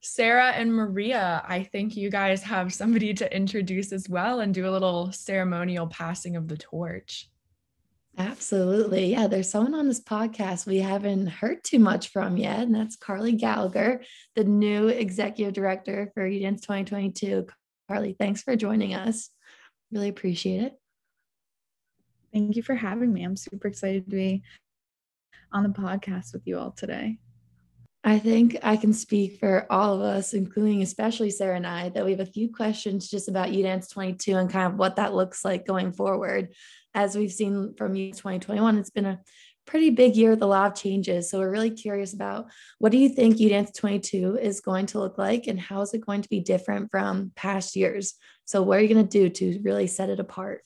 Sarah 0.02 0.52
and 0.52 0.74
Maria, 0.74 1.42
I 1.48 1.64
think 1.64 1.96
you 1.96 2.10
guys 2.10 2.44
have 2.44 2.74
somebody 2.74 3.14
to 3.14 3.34
introduce 3.34 3.94
as 3.94 4.10
well 4.10 4.42
and 4.42 4.54
do 4.54 4.68
a 4.68 4.72
little 4.72 5.14
ceremonial 5.14 5.88
passing 5.88 6.36
of 6.36 6.50
the 6.50 6.58
torch. 6.58 7.30
Absolutely. 8.18 9.12
Yeah, 9.12 9.28
there's 9.28 9.50
someone 9.50 9.74
on 9.74 9.88
this 9.88 10.04
podcast 10.04 10.68
we 10.68 10.80
haven't 10.80 11.28
heard 11.28 11.64
too 11.64 11.80
much 11.80 12.10
from 12.10 12.36
yet, 12.36 12.60
and 12.60 12.76
that's 12.76 12.98
Carly 12.98 13.32
Gallagher, 13.32 14.04
the 14.36 14.44
new 14.44 14.90
executive 14.90 15.54
director 15.54 16.12
for 16.14 16.30
UDance 16.30 16.62
2022. 16.62 17.48
Carly, 17.88 18.16
thanks 18.18 18.42
for 18.42 18.56
joining 18.56 18.94
us. 18.94 19.30
Really 19.92 20.10
appreciate 20.10 20.62
it. 20.62 20.74
Thank 22.34 22.56
you 22.56 22.64
for 22.64 22.76
having 22.76 23.14
me. 23.14 23.24
I'm 23.24 23.36
super 23.36 23.68
excited 23.68 24.06
to 24.06 24.16
be 24.16 24.44
on 25.52 25.64
the 25.64 25.70
podcast 25.70 26.34
with 26.34 26.44
you 26.46 26.58
all 26.58 26.72
today. 26.72 27.20
I 28.04 28.20
think 28.20 28.58
I 28.64 28.76
can 28.76 28.92
speak 28.92 29.40
for 29.40 29.66
all 29.70 29.94
of 29.94 30.02
us, 30.02 30.34
including 30.34 30.82
especially 30.82 31.30
Sarah 31.30 31.56
and 31.56 31.66
I, 31.66 31.90
that 31.90 32.04
we 32.04 32.12
have 32.12 32.20
a 32.20 32.26
few 32.26 32.52
questions 32.52 33.10
just 33.10 33.30
about 33.30 33.50
UDance 33.50 33.90
22 33.90 34.36
and 34.36 34.50
kind 34.50 34.74
of 34.74 34.78
what 34.78 34.98
that 34.98 35.14
looks 35.14 35.46
like 35.46 35.66
going 35.66 35.94
forward. 35.94 36.50
As 36.94 37.16
we've 37.16 37.32
seen 37.32 37.76
from 37.78 37.94
UDance 37.94 38.18
2021, 38.18 38.78
it's 38.78 38.90
been 38.90 39.06
a 39.06 39.20
pretty 39.66 39.90
big 39.90 40.16
year 40.16 40.34
a 40.34 40.46
lot 40.46 40.72
of 40.72 40.78
changes. 40.78 41.30
So 41.30 41.40
we're 41.40 41.52
really 41.52 41.72
curious 41.72 42.14
about 42.14 42.48
what 42.80 42.92
do 42.92 42.98
you 42.98 43.10
think 43.10 43.38
UDance 43.38 43.76
22 43.76 44.38
is 44.42 44.62
going 44.62 44.86
to 44.88 45.00
look 45.00 45.18
like 45.18 45.48
and 45.48 45.60
how 45.60 45.82
is 45.82 45.94
it 45.94 46.06
going 46.06 46.22
to 46.22 46.30
be 46.30 46.40
different 46.40 46.92
from 46.92 47.32
past 47.36 47.76
years? 47.76 48.16
So 48.46 48.62
what 48.62 48.80
are 48.80 48.82
you 48.82 48.94
going 48.94 49.08
to 49.08 49.20
do 49.20 49.30
to 49.30 49.62
really 49.64 49.88
set 49.88 50.10
it 50.10 50.20
apart? 50.20 50.62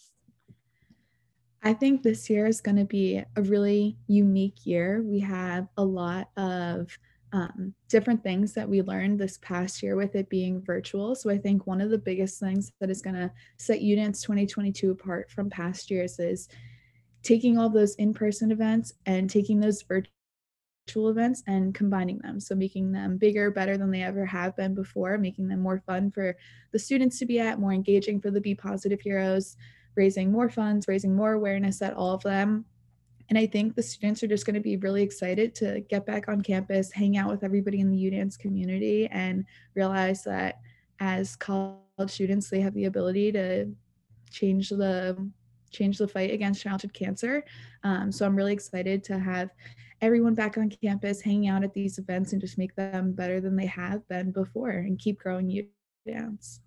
I 1.63 1.74
think 1.74 2.01
this 2.01 2.30
year 2.30 2.48
is 2.48 2.62
going 2.62 2.77
to 2.77 2.86
be 2.86 3.22
a 3.36 3.42
really 3.42 3.98
unique 4.08 4.66
year. 4.66 5.01
We 5.04 5.20
have 5.22 5.68
a 5.77 5.84
lot 5.84 6.30
of 6.38 6.98
um, 7.34 7.74
different 7.89 8.24
things 8.24 8.54
that 8.54 8.70
we 8.70 8.82
learned 8.82 9.20
this 9.20 9.38
past 9.42 9.84
year 9.84 9.96
with 9.96 10.16
it 10.16 10.30
being 10.30 10.62
virtual. 10.62 11.13
So 11.16 11.30
I 11.30 11.38
think 11.38 11.68
one 11.68 11.82
of 11.82 11.89
the 11.89 11.98
biggest 11.98 12.39
things 12.39 12.72
that 12.80 12.89
is 12.89 13.01
going 13.01 13.16
to 13.16 13.32
set 13.58 13.82
UDance 13.82 14.22
2022 14.22 14.92
apart 14.92 15.30
from 15.30 15.50
past 15.50 15.92
years 15.92 16.20
is 16.20 16.48
taking 17.28 17.58
all 17.58 17.70
those 17.70 17.96
in-person 17.96 18.52
events 18.52 18.94
and 19.06 19.30
taking 19.30 19.60
those 19.60 19.82
virtual 19.82 21.10
events 21.10 21.44
and 21.48 21.76
combining 21.76 22.20
them. 22.20 22.40
So 22.40 22.56
making 22.56 22.94
them 22.94 23.18
bigger, 23.18 23.52
better 23.52 23.78
than 23.78 23.92
they 23.92 24.04
ever 24.04 24.26
have 24.26 24.56
been 24.56 24.74
before, 24.74 25.18
making 25.18 25.50
them 25.50 25.60
more 25.60 25.84
fun 25.86 26.10
for 26.12 26.38
the 26.72 26.80
students 26.80 27.20
to 27.20 27.26
be 27.26 27.40
at, 27.40 27.60
more 27.60 27.74
engaging 27.74 28.22
for 28.22 28.32
the 28.32 28.40
Be 28.40 28.56
Positive 28.56 29.02
Heroes, 29.02 29.58
raising 29.96 30.32
more 30.32 30.50
funds, 30.50 30.88
raising 30.88 31.14
more 31.14 31.34
awareness 31.34 31.82
at 31.82 31.94
all 31.94 32.14
of 32.14 32.24
them, 32.24 32.64
and 33.30 33.38
I 33.38 33.46
think 33.46 33.76
the 33.76 33.84
students 33.84 34.24
are 34.24 34.28
just 34.28 34.46
going 34.46 34.54
to 34.54 34.62
be 34.62 34.78
really 34.78 35.04
excited 35.04 35.54
to 35.56 35.82
get 35.82 36.06
back 36.06 36.30
on 36.30 36.42
campus, 36.42 36.92
hang 36.92 37.18
out 37.18 37.30
with 37.30 37.44
everybody 37.44 37.82
in 37.82 37.92
the 37.92 37.98
UDance 37.98 38.40
community, 38.40 39.08
and 39.08 39.44
realize 39.76 40.24
that 40.24 40.60
as 41.00 41.36
college 41.36 41.82
students, 42.08 42.50
they 42.50 42.62
have 42.62 42.74
the 42.74 42.86
ability 42.86 43.34
to 43.34 43.70
change 44.32 44.70
the 44.70 45.30
change 45.72 45.98
the 45.98 46.08
fight 46.08 46.32
against 46.32 46.62
childhood 46.62 46.94
cancer. 46.94 47.44
Um, 47.84 48.12
so 48.12 48.26
I'm 48.26 48.36
really 48.36 48.54
excited 48.54 49.04
to 49.06 49.20
have 49.20 49.50
everyone 50.02 50.36
back 50.36 50.58
on 50.58 50.70
campus, 50.70 51.22
hanging 51.22 51.50
out 51.50 51.64
at 51.64 51.74
these 51.74 51.98
events, 51.98 52.32
and 52.34 52.42
just 52.42 52.58
make 52.58 52.76
them 52.76 53.14
better 53.14 53.40
than 53.42 53.56
they 53.56 53.66
have 53.66 54.08
been 54.08 54.32
before, 54.32 54.70
and 54.70 55.00
keep 55.00 55.20
growing 55.20 55.50
you 55.50 55.68
dance. 56.06 56.62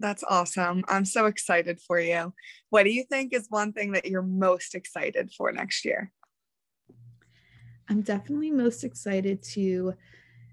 That's 0.00 0.22
awesome. 0.28 0.84
I'm 0.88 1.04
so 1.04 1.26
excited 1.26 1.80
for 1.80 1.98
you. 1.98 2.32
What 2.70 2.84
do 2.84 2.90
you 2.90 3.02
think 3.04 3.32
is 3.32 3.46
one 3.48 3.72
thing 3.72 3.92
that 3.92 4.06
you're 4.06 4.22
most 4.22 4.74
excited 4.74 5.32
for 5.36 5.50
next 5.50 5.84
year? 5.84 6.12
I'm 7.88 8.02
definitely 8.02 8.50
most 8.50 8.84
excited 8.84 9.42
to 9.54 9.94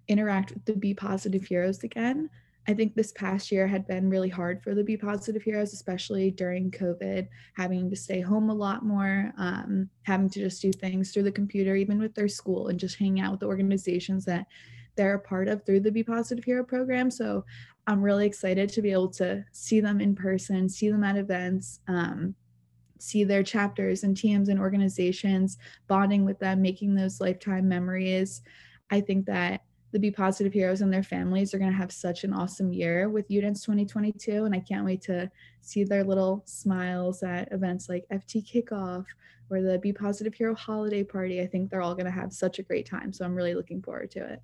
interact 0.08 0.54
with 0.54 0.66
the 0.66 0.74
Be 0.74 0.94
Positive 0.94 1.44
Heroes 1.44 1.84
again. 1.84 2.30
I 2.68 2.74
think 2.74 2.96
this 2.96 3.12
past 3.12 3.52
year 3.52 3.68
had 3.68 3.86
been 3.86 4.10
really 4.10 4.30
hard 4.30 4.64
for 4.64 4.74
the 4.74 4.84
Be 4.84 4.98
Positive 4.98 5.44
Heroes, 5.44 5.74
especially 5.74 6.32
during 6.32 6.72
COVID, 6.72 7.28
having 7.56 7.90
to 7.92 7.96
stay 7.96 8.22
home 8.22 8.50
a 8.50 8.56
lot 8.56 8.84
more, 8.84 9.32
um, 9.38 9.88
having 10.04 10.30
to 10.32 10.40
just 10.40 10.62
do 10.62 10.72
things 10.72 11.12
through 11.12 11.24
the 11.24 11.32
computer, 11.32 11.76
even 11.76 12.00
with 12.00 12.16
their 12.16 12.28
school, 12.28 12.70
and 12.70 12.80
just 12.80 12.98
hang 12.98 13.20
out 13.20 13.32
with 13.32 13.42
the 13.42 13.46
organizations 13.46 14.26
that 14.26 14.48
they're 14.96 15.16
a 15.16 15.20
part 15.20 15.48
of 15.48 15.64
through 15.64 15.82
the 15.82 15.92
Be 15.92 16.04
Positive 16.04 16.44
Hero 16.44 16.64
program. 16.64 17.12
So 17.12 17.46
I'm 17.86 18.02
really 18.02 18.26
excited 18.26 18.70
to 18.70 18.82
be 18.82 18.92
able 18.92 19.10
to 19.10 19.46
see 19.52 19.80
them 19.80 20.02
in 20.02 20.16
person, 20.16 20.68
see 20.68 20.90
them 20.90 21.04
at 21.04 21.18
events, 21.18 21.82
um, 21.88 22.34
see 22.98 23.24
their 23.24 23.44
chapters 23.44 24.04
and 24.04 24.18
teams 24.18 24.50
and 24.50 24.60
organizations, 24.60 25.58
bonding 25.88 26.26
with 26.26 26.40
them, 26.40 26.62
making 26.62 26.96
those 26.96 27.22
lifetime 27.22 27.68
memories. 27.68 28.42
I 28.90 29.02
think 29.02 29.26
that 29.28 29.62
the 29.96 30.00
Be 30.00 30.12
Positive 30.12 30.52
Heroes 30.52 30.82
and 30.82 30.92
their 30.92 31.04
families 31.04 31.54
are 31.54 31.58
going 31.58 31.72
to 31.72 31.78
have 31.78 31.90
such 31.90 32.26
an 32.26 32.34
awesome 32.34 32.74
year 32.74 33.08
with 33.08 33.30
UDance 33.30 33.64
2022. 33.64 34.44
And 34.44 34.54
I 34.54 34.60
can't 34.60 34.84
wait 34.84 35.02
to 35.04 35.32
see 35.62 35.86
their 35.86 36.04
little 36.04 36.44
smiles 36.46 37.24
at 37.24 37.50
events 37.54 37.88
like 37.88 38.06
FT 38.12 38.46
Kickoff 38.46 39.06
or 39.50 39.62
the 39.62 39.80
Be 39.80 39.94
Positive 39.94 40.34
Hero 40.34 40.54
Holiday 40.54 41.02
Party. 41.02 41.40
I 41.40 41.48
think 41.48 41.70
they're 41.70 41.82
all 41.82 41.96
going 41.96 42.08
to 42.08 42.12
have 42.12 42.34
such 42.34 42.60
a 42.60 42.64
great 42.64 42.86
time. 42.86 43.14
So 43.14 43.24
I'm 43.24 43.34
really 43.34 43.56
looking 43.56 43.82
forward 43.82 44.12
to 44.12 44.34
it. 44.34 44.42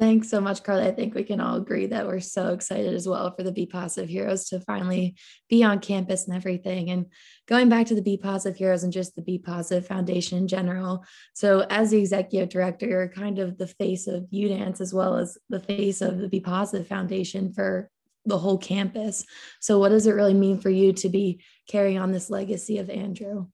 Thanks 0.00 0.30
so 0.30 0.40
much, 0.40 0.62
Carly. 0.62 0.86
I 0.86 0.92
think 0.92 1.14
we 1.14 1.24
can 1.24 1.42
all 1.42 1.56
agree 1.56 1.84
that 1.84 2.06
we're 2.06 2.20
so 2.20 2.54
excited 2.54 2.94
as 2.94 3.06
well 3.06 3.34
for 3.36 3.42
the 3.42 3.52
Be 3.52 3.66
Positive 3.66 4.08
Heroes 4.08 4.48
to 4.48 4.58
finally 4.60 5.14
be 5.50 5.62
on 5.62 5.78
campus 5.78 6.26
and 6.26 6.34
everything. 6.34 6.88
And 6.88 7.04
going 7.46 7.68
back 7.68 7.84
to 7.88 7.94
the 7.94 8.00
Be 8.00 8.16
Positive 8.16 8.56
Heroes 8.56 8.82
and 8.82 8.94
just 8.94 9.14
the 9.14 9.20
Be 9.20 9.36
Positive 9.36 9.86
Foundation 9.86 10.38
in 10.38 10.48
general. 10.48 11.04
So, 11.34 11.66
as 11.68 11.90
the 11.90 11.98
executive 11.98 12.48
director, 12.48 12.86
you're 12.86 13.08
kind 13.08 13.38
of 13.38 13.58
the 13.58 13.66
face 13.66 14.06
of 14.06 14.24
UDance 14.32 14.80
as 14.80 14.94
well 14.94 15.16
as 15.16 15.36
the 15.50 15.60
face 15.60 16.00
of 16.00 16.16
the 16.16 16.30
Be 16.30 16.40
Positive 16.40 16.88
Foundation 16.88 17.52
for 17.52 17.90
the 18.24 18.38
whole 18.38 18.56
campus. 18.56 19.26
So, 19.60 19.78
what 19.78 19.90
does 19.90 20.06
it 20.06 20.12
really 20.12 20.32
mean 20.32 20.60
for 20.60 20.70
you 20.70 20.94
to 20.94 21.10
be 21.10 21.42
carrying 21.68 21.98
on 21.98 22.10
this 22.10 22.30
legacy 22.30 22.78
of 22.78 22.88
Andrew? 22.88 23.48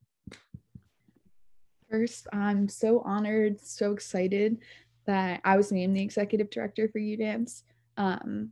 First, 1.91 2.29
I'm 2.33 2.69
so 2.69 3.01
honored, 3.01 3.61
so 3.61 3.93
excited 3.93 4.59
that 5.07 5.41
I 5.45 5.57
was 5.57 5.73
named 5.73 5.97
the 5.97 6.03
executive 6.03 6.51
director 6.51 6.89
for 6.89 6.99
UDance. 6.99 7.63
Um, 7.97 8.51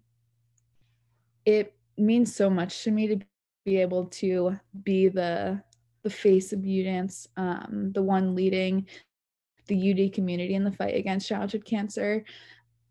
it 1.45 1.75
means 1.97 2.35
so 2.35 2.49
much 2.49 2.83
to 2.85 2.91
me 2.91 3.09
to 3.09 3.21
be 3.65 3.77
able 3.79 4.07
to 4.07 4.59
be 4.83 5.09
the 5.09 5.63
the 6.03 6.11
face 6.11 6.53
of 6.53 6.61
UDance, 6.61 7.27
um, 7.39 7.91
the 7.95 8.03
one 8.03 8.35
leading 8.35 8.87
the 9.67 9.91
UD 9.91 10.13
community 10.13 10.55
in 10.55 10.63
the 10.63 10.71
fight 10.71 10.95
against 10.95 11.29
childhood 11.29 11.65
cancer 11.65 12.25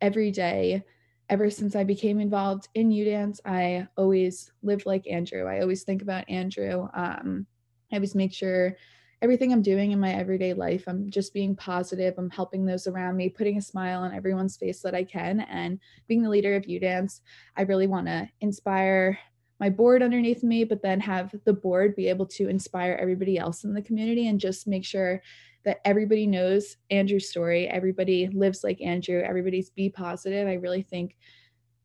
every 0.02 0.32
day. 0.32 0.84
Ever 1.30 1.50
since 1.50 1.76
I 1.76 1.84
became 1.84 2.20
involved 2.20 2.70
in 2.74 2.90
UDance, 2.90 3.40
I 3.46 3.88
always 3.98 4.52
lived 4.64 4.86
like 4.86 5.08
Andrew. 5.08 5.46
I 5.46 5.62
always 5.62 5.84
think 5.84 6.02
about 6.02 6.28
Andrew. 6.28 6.88
Um, 6.94 7.46
I 7.92 7.96
always 7.98 8.16
make 8.16 8.34
sure 8.34 8.76
everything 9.24 9.54
I'm 9.54 9.62
doing 9.62 9.94
in 9.94 10.02
my 10.02 10.12
everyday 10.14 10.54
life, 10.54 10.84
I'm 10.86 11.10
just 11.10 11.34
being 11.34 11.56
positive. 11.56 12.16
I'm 12.18 12.30
helping 12.30 12.66
those 12.66 12.88
around 12.88 13.16
me, 13.16 13.30
putting 13.30 13.58
a 13.58 13.62
smile 13.62 14.02
on 14.02 14.14
everyone's 14.14 14.58
face 14.58 14.82
that 14.82 14.94
I 14.94 15.06
can. 15.06 15.40
And 15.40 15.80
being 16.10 16.22
the 16.22 16.30
leader 16.30 16.58
of 16.58 16.68
U 16.68 16.78
Dance, 16.78 17.22
I 17.56 17.62
really 17.62 17.88
want 17.88 18.08
to 18.08 18.28
inspire 18.42 19.18
my 19.62 19.70
board 19.70 20.04
underneath 20.04 20.44
me, 20.44 20.66
but 20.66 20.82
then 20.82 21.00
have 21.00 21.34
the 21.46 21.54
board 21.54 21.96
be 21.96 22.10
able 22.10 22.26
to 22.26 22.50
inspire 22.50 22.98
everybody 23.00 23.38
else 23.38 23.64
in 23.64 23.74
the 23.74 23.82
community 23.82 24.28
and 24.28 24.42
just 24.42 24.68
make 24.68 24.84
sure 24.84 25.22
that 25.64 25.80
everybody 25.86 26.28
knows 26.28 26.76
Andrew's 26.90 27.30
story. 27.30 27.70
Everybody 27.70 28.28
lives 28.28 28.62
like 28.62 28.82
Andrew. 28.82 29.22
Everybody's 29.22 29.70
be 29.70 29.90
positive. 29.90 30.50
I 30.50 30.56
really 30.56 30.82
think 30.82 31.16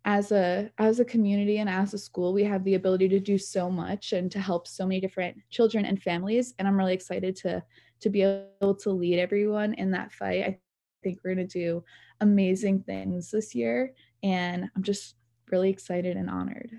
as 0.05 0.33
a 0.33 0.71
as 0.79 1.01
a 1.01 1.05
community 1.05 1.59
and 1.59 1.69
as 1.69 1.93
a 1.93 1.99
school 1.99 2.33
we 2.33 2.45
have 2.45 2.65
the 2.65 2.75
ability 2.75 3.09
to 3.09 3.21
do 3.21 3.37
so 3.37 3.71
much 3.71 4.13
and 4.13 4.31
to 4.31 4.39
help 4.39 4.67
so 4.67 4.87
many 4.87 5.01
different 5.01 5.37
children 5.51 5.85
and 5.85 6.03
families. 6.03 6.55
And 6.59 6.67
i'm 6.69 6.77
really 6.77 6.95
excited 6.95 7.37
to 7.37 7.63
to 8.01 8.11
be 8.11 8.23
able 8.23 8.75
to 8.77 8.91
lead 8.91 9.19
everyone 9.19 9.75
in 9.75 9.91
that 9.91 10.13
fight. 10.13 10.45
I 10.45 10.59
think 11.03 11.19
we're 11.25 11.35
going 11.35 11.49
to 11.49 11.59
do 11.59 11.85
amazing 12.21 12.83
things 12.83 13.31
this 13.31 13.55
year 13.55 13.95
and 14.23 14.69
i'm 14.75 14.83
just 14.83 15.15
really 15.51 15.71
excited 15.71 16.17
and 16.17 16.29
honored. 16.29 16.71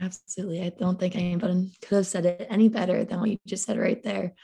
Absolutely. 0.00 0.62
I 0.62 0.70
don't 0.70 0.98
think 0.98 1.14
anybody 1.14 1.70
could 1.80 1.96
have 1.96 2.06
said 2.06 2.26
it 2.26 2.46
any 2.50 2.68
better 2.68 3.04
than 3.04 3.20
what 3.20 3.30
you 3.30 3.38
just 3.46 3.64
said 3.64 3.78
right 3.78 4.02
there. 4.02 4.34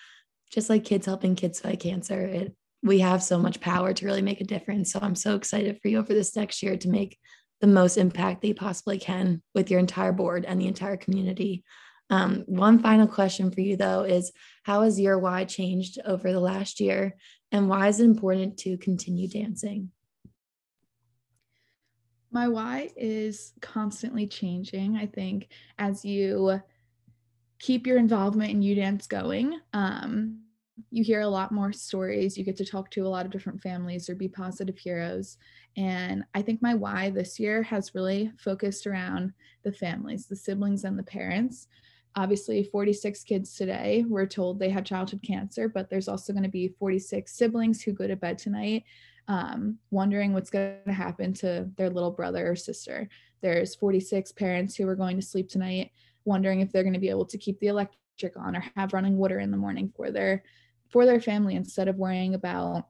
Just 0.50 0.71
like 0.71 0.85
kids 0.85 1.05
helping 1.05 1.35
kids 1.35 1.61
fight 1.61 1.81
cancer 1.81 2.21
it 2.21 2.55
we 2.82 3.00
have 3.00 3.23
so 3.23 3.38
much 3.38 3.61
power 3.61 3.92
to 3.92 4.06
really 4.06 4.23
make 4.23 4.40
a 4.40 4.44
difference. 4.44 4.92
So 4.92 5.00
I'm 5.02 5.14
so 5.14 5.35
excited 5.35 5.78
for 5.80 5.88
you 5.88 5.99
over 5.99 6.14
this 6.14 6.37
next 6.37 6.62
year 6.62 6.76
to 6.76 6.88
make 6.88 7.18
the 7.61 7.66
most 7.66 7.97
impact 7.97 8.40
that 8.40 8.49
you 8.49 8.54
possibly 8.54 8.99
can 8.99 9.42
with 9.54 9.70
your 9.70 9.80
entire 9.80 10.12
board 10.12 10.44
and 10.44 10.61
the 10.61 10.68
entire 10.68 10.97
community. 10.97 11.64
Um, 12.11 12.44
one 12.47 12.78
final 12.78 13.06
question 13.06 13.50
for 13.50 13.61
you, 13.61 13.76
though, 13.76 14.02
is 14.04 14.32
how 14.62 14.82
has 14.82 14.99
your 14.99 15.18
why 15.18 15.44
changed 15.44 15.99
over 16.04 16.32
the 16.32 16.40
last 16.40 16.80
year? 16.80 17.16
And 17.50 17.68
why 17.68 17.88
is 17.88 18.00
it 18.00 18.04
important 18.04 18.58
to 18.58 18.78
continue 18.78 19.28
dancing? 19.28 19.90
My 22.30 22.49
why 22.49 22.90
is 22.97 23.52
constantly 23.61 24.26
changing. 24.26 24.97
I 24.97 25.06
think 25.06 25.49
as 25.78 26.04
you 26.04 26.61
keep 27.58 27.87
your 27.87 27.99
involvement 27.99 28.50
in 28.50 28.62
U 28.62 28.75
Dance 28.75 29.06
going, 29.06 29.58
um, 29.73 30.42
you 30.90 31.04
hear 31.04 31.21
a 31.21 31.28
lot 31.28 31.52
more 31.52 31.73
stories. 31.73 32.37
You 32.37 32.45
get 32.45 32.57
to 32.57 32.64
talk 32.64 32.90
to 32.92 33.07
a 33.07 33.09
lot 33.09 33.26
of 33.26 33.33
different 33.33 33.61
families 33.61 34.09
or 34.09 34.14
be 34.14 34.28
positive 34.28 34.78
heroes. 34.78 35.37
And 35.76 36.25
I 36.35 36.42
think 36.42 36.62
my 36.62 36.75
why 36.75 37.11
this 37.11 37.38
year 37.38 37.62
has 37.62 37.95
really 37.95 38.33
focused 38.38 38.87
around 38.87 39.33
the 39.64 39.73
families, 39.73 40.26
the 40.26 40.37
siblings, 40.37 40.85
and 40.85 40.99
the 40.99 41.02
parents. 41.02 41.68
Obviously, 42.16 42.64
46 42.64 43.23
kids 43.25 43.54
today 43.54 44.04
were 44.09 44.26
told 44.26 44.59
they 44.59 44.71
had 44.71 44.87
childhood 44.87 45.23
cancer, 45.23 45.68
but 45.68 45.90
there's 45.90 46.09
also 46.09 46.33
going 46.33 46.42
to 46.42 46.49
be 46.49 46.75
46 46.78 47.30
siblings 47.30 47.83
who 47.83 47.92
go 47.92 48.07
to 48.07 48.16
bed 48.16 48.38
tonight 48.38 48.85
um, 49.28 49.78
wondering 49.90 50.33
what's 50.33 50.50
going 50.50 50.78
to 50.87 50.92
happen 50.92 51.33
to 51.35 51.68
their 51.76 51.90
little 51.90 52.11
brother 52.11 52.50
or 52.50 52.57
sister. 52.57 53.09
There's 53.42 53.75
46 53.75 54.33
parents 54.33 54.75
who 54.75 54.88
are 54.88 54.97
going 54.97 55.16
to 55.16 55.26
sleep 55.26 55.49
tonight 55.49 55.92
wondering 56.25 56.61
if 56.61 56.73
they're 56.73 56.83
going 56.83 56.95
to 56.95 56.99
be 56.99 57.11
able 57.11 57.26
to 57.26 57.38
keep 57.38 57.61
the 57.61 57.68
electric 57.68 58.37
on 58.37 58.57
or 58.57 58.64
have 58.76 58.92
running 58.92 59.16
water 59.16 59.38
in 59.38 59.50
the 59.50 59.57
morning 59.57 59.92
for 59.95 60.11
their 60.11 60.42
for 60.88 61.07
their 61.07 61.21
family 61.21 61.54
instead 61.54 61.88
of 61.88 61.97
worrying 61.97 62.35
about 62.35 62.87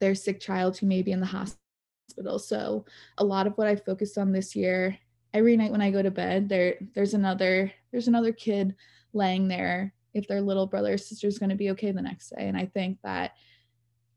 their 0.00 0.14
sick 0.14 0.40
child 0.40 0.76
who 0.76 0.86
may 0.86 1.02
be 1.02 1.12
in 1.12 1.20
the 1.20 1.26
hospital. 1.26 2.38
So 2.38 2.84
a 3.18 3.24
lot 3.24 3.46
of 3.46 3.54
what 3.54 3.66
I 3.66 3.76
focused 3.76 4.18
on 4.18 4.32
this 4.32 4.54
year, 4.54 4.98
every 5.32 5.56
night 5.56 5.72
when 5.72 5.80
I 5.80 5.90
go 5.90 6.02
to 6.02 6.10
bed, 6.10 6.48
there 6.48 6.76
there's 6.94 7.14
another 7.14 7.72
there's 7.92 8.08
another 8.08 8.32
kid 8.32 8.74
laying 9.12 9.48
there 9.48 9.94
if 10.12 10.28
their 10.28 10.40
little 10.40 10.66
brother 10.66 10.94
or 10.94 10.98
sister 10.98 11.26
is 11.26 11.38
going 11.38 11.50
to 11.50 11.56
be 11.56 11.70
okay 11.70 11.90
the 11.90 12.02
next 12.02 12.30
day. 12.30 12.46
And 12.48 12.56
I 12.56 12.66
think 12.66 12.98
that 13.02 13.32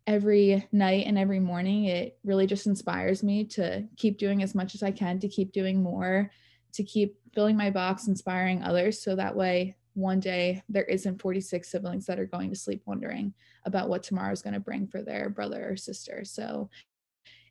every 0.05 0.65
night 0.71 1.05
and 1.05 1.17
every 1.17 1.39
morning 1.39 1.85
it 1.85 2.17
really 2.23 2.47
just 2.47 2.65
inspires 2.65 3.23
me 3.23 3.43
to 3.43 3.85
keep 3.97 4.17
doing 4.17 4.41
as 4.41 4.55
much 4.55 4.73
as 4.73 4.81
I 4.81 4.91
can 4.91 5.19
to 5.19 5.27
keep 5.27 5.51
doing 5.51 5.83
more 5.83 6.31
to 6.73 6.83
keep 6.83 7.17
filling 7.33 7.57
my 7.57 7.69
box 7.69 8.07
inspiring 8.07 8.63
others 8.63 9.01
so 9.01 9.15
that 9.15 9.35
way 9.35 9.75
one 9.97 10.19
day 10.19 10.61
there 10.69 10.83
isn't 10.83 11.19
46 11.19 11.67
siblings 11.67 12.05
that 12.05 12.19
are 12.19 12.27
going 12.27 12.51
to 12.51 12.55
sleep 12.55 12.83
wondering 12.85 13.33
about 13.65 13.89
what 13.89 14.03
tomorrow 14.03 14.31
is 14.31 14.43
going 14.43 14.53
to 14.53 14.59
bring 14.59 14.87
for 14.87 15.01
their 15.01 15.27
brother 15.27 15.71
or 15.71 15.75
sister. 15.75 16.23
So 16.23 16.69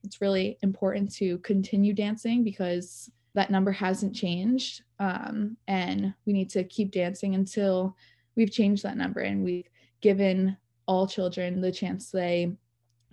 it's 0.04 0.20
really 0.20 0.56
important 0.62 1.12
to 1.16 1.38
continue 1.38 1.92
dancing 1.92 2.44
because 2.44 3.10
that 3.34 3.50
number 3.50 3.72
hasn't 3.72 4.14
changed. 4.14 4.84
Um, 5.00 5.56
and 5.66 6.14
we 6.24 6.32
need 6.32 6.48
to 6.50 6.62
keep 6.62 6.92
dancing 6.92 7.34
until 7.34 7.96
we've 8.36 8.52
changed 8.52 8.84
that 8.84 8.96
number 8.96 9.20
and 9.20 9.42
we've 9.42 9.68
given 10.00 10.56
all 10.86 11.08
children 11.08 11.60
the 11.60 11.72
chance 11.72 12.12
they 12.12 12.52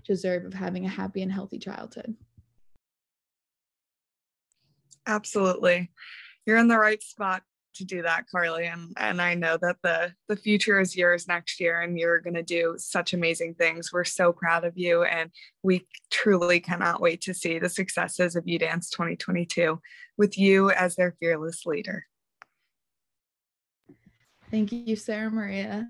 deserve 0.06 0.46
of 0.46 0.54
having 0.54 0.86
a 0.86 0.90
happy 0.90 1.24
and 1.24 1.32
healthy 1.32 1.58
childhood. 1.58 2.16
Absolutely. 5.08 5.90
You're 6.46 6.58
in 6.58 6.68
the 6.68 6.78
right 6.78 7.02
spot 7.02 7.42
to 7.76 7.86
do 7.86 8.02
that, 8.02 8.28
Carly. 8.30 8.66
And 8.66 8.94
and 8.98 9.22
I 9.22 9.36
know 9.36 9.58
that 9.62 9.78
the 9.84 10.14
the 10.28 10.36
future 10.36 10.80
is 10.80 10.96
yours 10.96 11.28
next 11.28 11.60
year 11.60 11.82
and 11.82 11.98
you're 11.98 12.20
gonna 12.20 12.44
do 12.44 12.76
such 12.78 13.14
amazing 13.14 13.56
things. 13.56 13.92
We're 13.92 14.04
so 14.04 14.34
proud 14.34 14.66
of 14.66 14.78
you 14.78 15.04
and 15.04 15.32
we 15.62 15.88
truly 16.12 16.60
cannot 16.60 17.02
wait 17.02 17.22
to 17.22 17.34
see 17.34 17.60
the 17.60 17.70
successes 17.70 18.36
of 18.36 18.48
U 18.48 18.60
Dance 18.60 18.90
2022 18.90 19.80
with 20.18 20.38
you 20.38 20.72
as 20.72 20.96
their 20.96 21.16
fearless 21.20 21.66
leader. 21.66 22.06
Thank 24.52 24.72
you, 24.72 24.96
Sarah 24.96 25.32
Maria. 25.32 25.90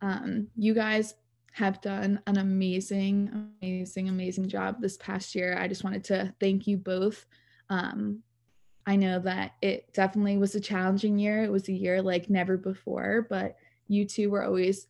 Um, 0.00 0.48
you 0.56 0.74
guys 0.74 1.14
have 1.54 1.80
done 1.80 2.20
an 2.26 2.38
amazing, 2.38 3.48
amazing, 3.62 4.08
amazing 4.08 4.48
job 4.48 4.80
this 4.80 4.96
past 4.96 5.34
year. 5.34 5.56
I 5.58 5.68
just 5.68 5.84
wanted 5.84 6.04
to 6.04 6.34
thank 6.40 6.66
you 6.66 6.76
both. 6.76 7.26
Um, 7.70 8.22
I 8.86 8.96
know 8.96 9.18
that 9.20 9.52
it 9.62 9.92
definitely 9.94 10.36
was 10.36 10.54
a 10.54 10.60
challenging 10.60 11.18
year. 11.18 11.42
It 11.44 11.50
was 11.50 11.68
a 11.68 11.72
year 11.72 12.02
like 12.02 12.28
never 12.28 12.56
before, 12.56 13.26
but 13.30 13.56
you 13.88 14.04
two 14.04 14.30
were 14.30 14.44
always 14.44 14.86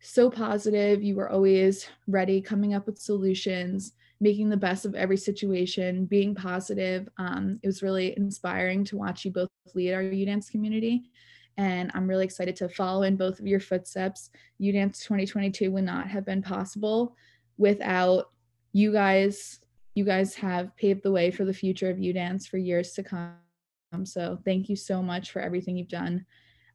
so 0.00 0.30
positive. 0.30 1.02
You 1.02 1.16
were 1.16 1.30
always 1.30 1.88
ready, 2.06 2.40
coming 2.40 2.74
up 2.74 2.86
with 2.86 2.98
solutions, 2.98 3.92
making 4.20 4.48
the 4.48 4.56
best 4.56 4.84
of 4.84 4.94
every 4.94 5.16
situation, 5.16 6.04
being 6.04 6.34
positive. 6.34 7.08
Um, 7.18 7.58
it 7.62 7.66
was 7.66 7.82
really 7.82 8.16
inspiring 8.16 8.84
to 8.84 8.96
watch 8.96 9.24
you 9.24 9.30
both 9.30 9.48
lead 9.74 9.92
our 9.92 10.02
UDance 10.02 10.50
community. 10.50 11.10
And 11.56 11.90
I'm 11.94 12.06
really 12.06 12.24
excited 12.24 12.54
to 12.56 12.68
follow 12.68 13.02
in 13.02 13.16
both 13.16 13.40
of 13.40 13.46
your 13.46 13.60
footsteps. 13.60 14.30
UDance 14.60 15.02
2022 15.02 15.70
would 15.72 15.84
not 15.84 16.06
have 16.06 16.24
been 16.24 16.42
possible 16.42 17.16
without 17.56 18.30
you 18.72 18.92
guys 18.92 19.60
you 19.98 20.04
guys 20.04 20.32
have 20.36 20.74
paved 20.76 21.02
the 21.02 21.10
way 21.10 21.28
for 21.32 21.44
the 21.44 21.52
future 21.52 21.90
of 21.90 21.98
U 21.98 22.12
Dance 22.12 22.46
for 22.46 22.56
years 22.56 22.92
to 22.92 23.02
come. 23.02 23.34
So 24.04 24.38
thank 24.44 24.68
you 24.68 24.76
so 24.76 25.02
much 25.02 25.32
for 25.32 25.40
everything 25.40 25.76
you've 25.76 25.88
done. 25.88 26.24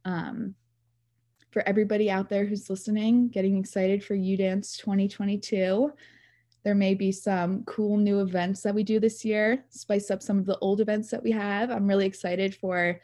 Um, 0.03 0.55
for 1.51 1.63
everybody 1.65 2.12
out 2.12 2.27
there 2.27 2.45
who's 2.45 2.69
listening, 2.69 3.29
getting 3.29 3.57
excited 3.57 4.03
for 4.03 4.13
U 4.13 4.36
Dance 4.36 4.75
2022. 4.77 5.93
There 6.65 6.75
may 6.75 6.95
be 6.95 7.13
some 7.13 7.63
cool 7.63 7.95
new 7.95 8.19
events 8.19 8.62
that 8.63 8.75
we 8.75 8.83
do 8.83 8.99
this 8.99 9.23
year, 9.23 9.63
spice 9.69 10.12
up 10.12 10.21
some 10.21 10.38
of 10.38 10.45
the 10.45 10.57
old 10.59 10.81
events 10.81 11.09
that 11.12 11.23
we 11.23 11.31
have. 11.31 11.71
I'm 11.71 11.88
really 11.88 12.05
excited 12.05 12.55
for 12.55 12.99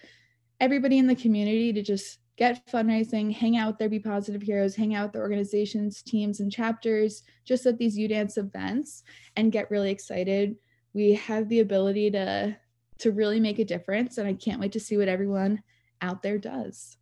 everybody 0.60 0.98
in 0.98 1.08
the 1.08 1.16
community 1.16 1.72
to 1.72 1.82
just 1.82 2.20
get 2.40 2.66
fundraising, 2.68 3.36
hang 3.36 3.58
out 3.58 3.68
with 3.68 3.78
their 3.78 3.90
Be 3.90 4.00
Positive 4.00 4.42
Heroes, 4.42 4.74
hang 4.74 4.96
out 4.96 5.08
with 5.08 5.12
the 5.12 5.20
organizations, 5.20 6.02
teams, 6.02 6.40
and 6.40 6.50
chapters 6.50 7.24
just 7.44 7.66
at 7.66 7.78
these 7.78 8.00
UDance 8.00 8.38
events 8.38 9.04
and 9.36 9.52
get 9.52 9.70
really 9.70 9.92
excited. 9.92 10.56
We 10.94 11.16
have 11.16 11.50
the 11.50 11.60
ability 11.60 12.12
to 12.12 12.58
to 13.00 13.12
really 13.12 13.40
make 13.40 13.60
a 13.60 13.66
difference, 13.66 14.18
and 14.18 14.28
I 14.28 14.34
can't 14.34 14.60
wait 14.60 14.74
to 14.74 14.80
see 14.80 14.98
what 14.98 15.08
everyone 15.08 15.62
out 16.02 16.22
there 16.22 16.38
does. 16.38 16.98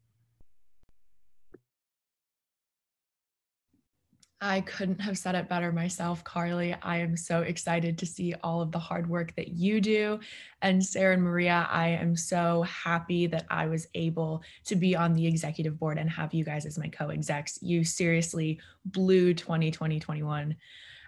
I 4.40 4.62
couldn't 4.62 5.02
have 5.02 5.18
said 5.18 5.34
it 5.34 5.50
better 5.50 5.72
myself, 5.72 6.24
Carly. 6.24 6.76
I 6.84 6.98
am 6.98 7.18
so 7.18 7.42
excited 7.42 7.98
to 7.98 8.06
see 8.06 8.36
all 8.44 8.62
of 8.62 8.72
the 8.72 8.78
hard 8.78 9.10
work 9.10 9.36
that 9.36 9.48
you 9.48 9.82
do. 9.82 10.20
And 10.62 10.86
Sarah 10.86 11.16
and 11.16 11.24
Maria, 11.24 11.68
I 11.72 11.90
am 11.90 12.16
so 12.16 12.62
happy 12.62 13.26
that 13.28 13.48
I 13.50 13.66
was 13.66 13.88
able 13.96 14.44
to 14.66 14.76
be 14.76 14.96
on 14.96 15.14
the 15.14 15.26
executive 15.26 15.80
board 15.80 15.98
and 15.98 16.08
have 16.10 16.36
you 16.36 16.44
guys 16.44 16.68
as 16.68 16.78
my 16.78 16.88
co 16.88 17.10
execs. 17.10 17.58
You 17.64 17.84
seriously 17.84 18.60
blew 18.86 19.34
2020 19.34 20.00
21 20.00 20.56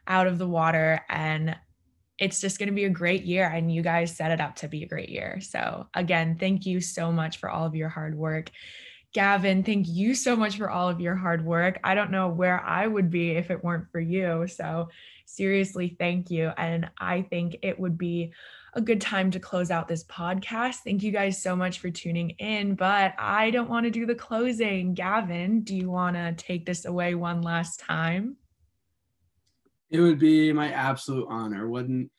out 0.08 0.26
of 0.26 0.40
the 0.40 0.48
water. 0.48 1.06
And 1.08 1.56
it's 2.18 2.42
just 2.42 2.58
going 2.58 2.70
to 2.70 2.76
be 2.76 2.86
a 2.86 2.90
great 2.90 3.26
year. 3.26 3.48
And 3.48 3.72
you 3.72 3.84
guys 3.84 4.16
set 4.16 4.32
it 4.32 4.42
up 4.42 4.56
to 4.58 4.68
be 4.68 4.82
a 4.82 4.88
great 4.88 5.10
year. 5.10 5.40
So, 5.40 5.86
again, 5.94 6.36
thank 6.40 6.66
you 6.66 6.82
so 6.82 7.12
much 7.12 7.38
for 7.38 7.48
all 7.50 7.68
of 7.68 7.76
your 7.76 7.90
hard 7.90 8.16
work. 8.16 8.50
Gavin, 9.12 9.64
thank 9.64 9.88
you 9.88 10.14
so 10.14 10.36
much 10.36 10.58
for 10.58 10.70
all 10.70 10.88
of 10.88 11.02
your 11.02 11.16
hard 11.16 11.44
work. 11.44 11.80
I 11.84 11.96
don't 11.96 12.12
know 12.12 12.30
where 12.30 12.62
I 12.62 12.86
would 12.86 13.10
be 13.10 13.32
if 13.32 13.50
it 13.50 13.64
weren't 13.64 13.92
for 13.92 14.00
you. 14.00 14.48
So, 14.48 14.90
seriously, 15.26 15.96
thank 15.98 16.30
you. 16.30 16.52
And 16.58 16.90
I 17.00 17.24
think 17.24 17.58
it 17.64 17.80
would 17.80 17.98
be 17.98 18.34
a 18.74 18.82
good 18.82 19.02
time 19.02 19.32
to 19.32 19.40
close 19.40 19.72
out 19.72 19.88
this 19.88 20.04
podcast. 20.04 20.78
Thank 20.84 21.02
you 21.02 21.12
guys 21.12 21.42
so 21.42 21.56
much 21.56 21.80
for 21.80 21.90
tuning 21.90 22.32
in, 22.32 22.76
but 22.76 23.16
I 23.18 23.50
don't 23.50 23.70
want 23.70 23.86
to 23.86 23.92
do 23.92 24.06
the 24.06 24.14
closing. 24.14 24.94
Gavin, 24.94 25.62
do 25.62 25.76
you 25.76 25.90
want 25.90 26.16
to 26.16 26.34
take 26.34 26.68
this 26.68 26.86
away 26.86 27.16
one 27.16 27.42
last 27.42 27.80
time? 27.80 28.38
It 29.90 30.00
would 30.00 30.20
be 30.20 30.54
my 30.54 30.72
absolute 30.72 31.26
honor. 31.30 31.68
Wouldn't, 31.68 32.12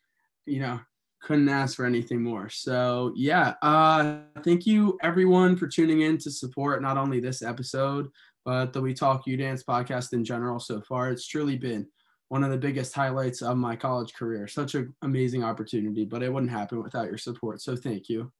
you 0.44 0.58
know, 0.58 0.80
couldn't 1.20 1.48
ask 1.48 1.76
for 1.76 1.84
anything 1.84 2.22
more. 2.22 2.48
So 2.48 3.12
yeah, 3.14 3.54
uh, 3.62 4.18
thank 4.42 4.66
you 4.66 4.98
everyone 5.02 5.56
for 5.56 5.66
tuning 5.66 6.02
in 6.02 6.18
to 6.18 6.30
support 6.30 6.82
not 6.82 6.96
only 6.96 7.20
this 7.20 7.42
episode, 7.42 8.08
but 8.44 8.72
the 8.72 8.80
We 8.80 8.94
Talk 8.94 9.26
You 9.26 9.36
Dance 9.36 9.62
podcast 9.62 10.12
in 10.12 10.24
general 10.24 10.58
so 10.58 10.80
far. 10.80 11.10
It's 11.10 11.26
truly 11.26 11.56
been 11.56 11.86
one 12.28 12.44
of 12.44 12.50
the 12.50 12.56
biggest 12.56 12.94
highlights 12.94 13.42
of 13.42 13.56
my 13.56 13.76
college 13.76 14.14
career. 14.14 14.48
Such 14.48 14.74
an 14.74 14.94
amazing 15.02 15.44
opportunity, 15.44 16.04
but 16.04 16.22
it 16.22 16.32
wouldn't 16.32 16.52
happen 16.52 16.82
without 16.82 17.08
your 17.08 17.18
support. 17.18 17.60
So 17.60 17.76
thank 17.76 18.08
you. 18.08 18.32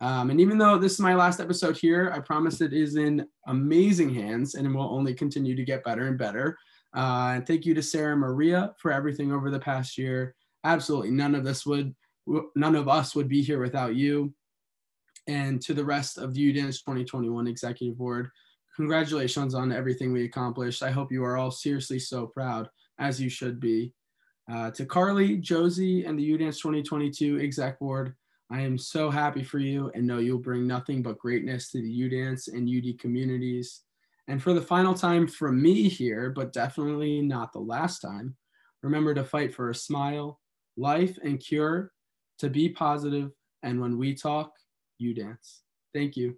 Um, 0.00 0.30
and 0.30 0.40
even 0.40 0.58
though 0.58 0.78
this 0.78 0.94
is 0.94 1.00
my 1.00 1.14
last 1.14 1.38
episode 1.38 1.76
here, 1.76 2.12
I 2.14 2.20
promise 2.20 2.60
it 2.60 2.72
is 2.72 2.96
in 2.96 3.26
amazing 3.46 4.12
hands 4.12 4.54
and 4.54 4.74
will 4.74 4.94
only 4.94 5.14
continue 5.14 5.54
to 5.54 5.64
get 5.64 5.84
better 5.84 6.06
and 6.06 6.18
better. 6.18 6.58
Uh, 6.94 7.34
and 7.36 7.46
thank 7.46 7.64
you 7.66 7.74
to 7.74 7.82
Sarah 7.82 8.16
Maria 8.16 8.74
for 8.78 8.92
everything 8.92 9.32
over 9.32 9.50
the 9.50 9.60
past 9.60 9.96
year. 9.96 10.34
Absolutely 10.64 11.10
none 11.10 11.34
of 11.34 11.44
this 11.44 11.64
would 11.66 11.94
none 12.26 12.74
of 12.74 12.88
us 12.88 13.14
would 13.14 13.28
be 13.28 13.42
here 13.42 13.60
without 13.60 13.94
you. 13.94 14.32
And 15.26 15.60
to 15.62 15.74
the 15.74 15.84
rest 15.84 16.18
of 16.18 16.34
the 16.34 16.52
UDance 16.52 16.80
2021 16.80 17.46
Executive 17.46 17.96
Board, 17.96 18.30
congratulations 18.74 19.54
on 19.54 19.72
everything 19.72 20.12
we 20.12 20.24
accomplished. 20.24 20.82
I 20.82 20.90
hope 20.90 21.12
you 21.12 21.24
are 21.24 21.36
all 21.36 21.50
seriously 21.50 21.98
so 21.98 22.26
proud, 22.26 22.68
as 22.98 23.20
you 23.20 23.28
should 23.28 23.60
be. 23.60 23.92
Uh, 24.50 24.70
to 24.72 24.84
Carly, 24.84 25.36
Josie, 25.36 26.04
and 26.04 26.18
the 26.18 26.32
UDance 26.32 26.60
2022 26.60 27.38
Exec 27.40 27.78
Board, 27.78 28.14
I 28.50 28.60
am 28.60 28.76
so 28.76 29.08
happy 29.08 29.42
for 29.42 29.58
you 29.58 29.90
and 29.94 30.06
know 30.06 30.18
you'll 30.18 30.38
bring 30.38 30.66
nothing 30.66 31.02
but 31.02 31.18
greatness 31.18 31.70
to 31.70 31.80
the 31.80 32.10
UDance 32.10 32.52
and 32.52 32.68
UD 32.68 32.98
communities. 32.98 33.82
And 34.28 34.42
for 34.42 34.52
the 34.52 34.60
final 34.60 34.94
time 34.94 35.26
from 35.26 35.62
me 35.62 35.88
here, 35.88 36.30
but 36.30 36.52
definitely 36.52 37.22
not 37.22 37.52
the 37.52 37.60
last 37.60 38.00
time, 38.00 38.36
remember 38.82 39.14
to 39.14 39.24
fight 39.24 39.54
for 39.54 39.70
a 39.70 39.74
smile, 39.74 40.40
life, 40.76 41.18
and 41.22 41.40
cure 41.40 41.92
to 42.38 42.48
be 42.48 42.68
positive, 42.68 43.30
and 43.62 43.80
when 43.80 43.98
we 43.98 44.14
talk, 44.14 44.52
you 44.98 45.14
dance. 45.14 45.62
Thank 45.94 46.16
you. 46.16 46.36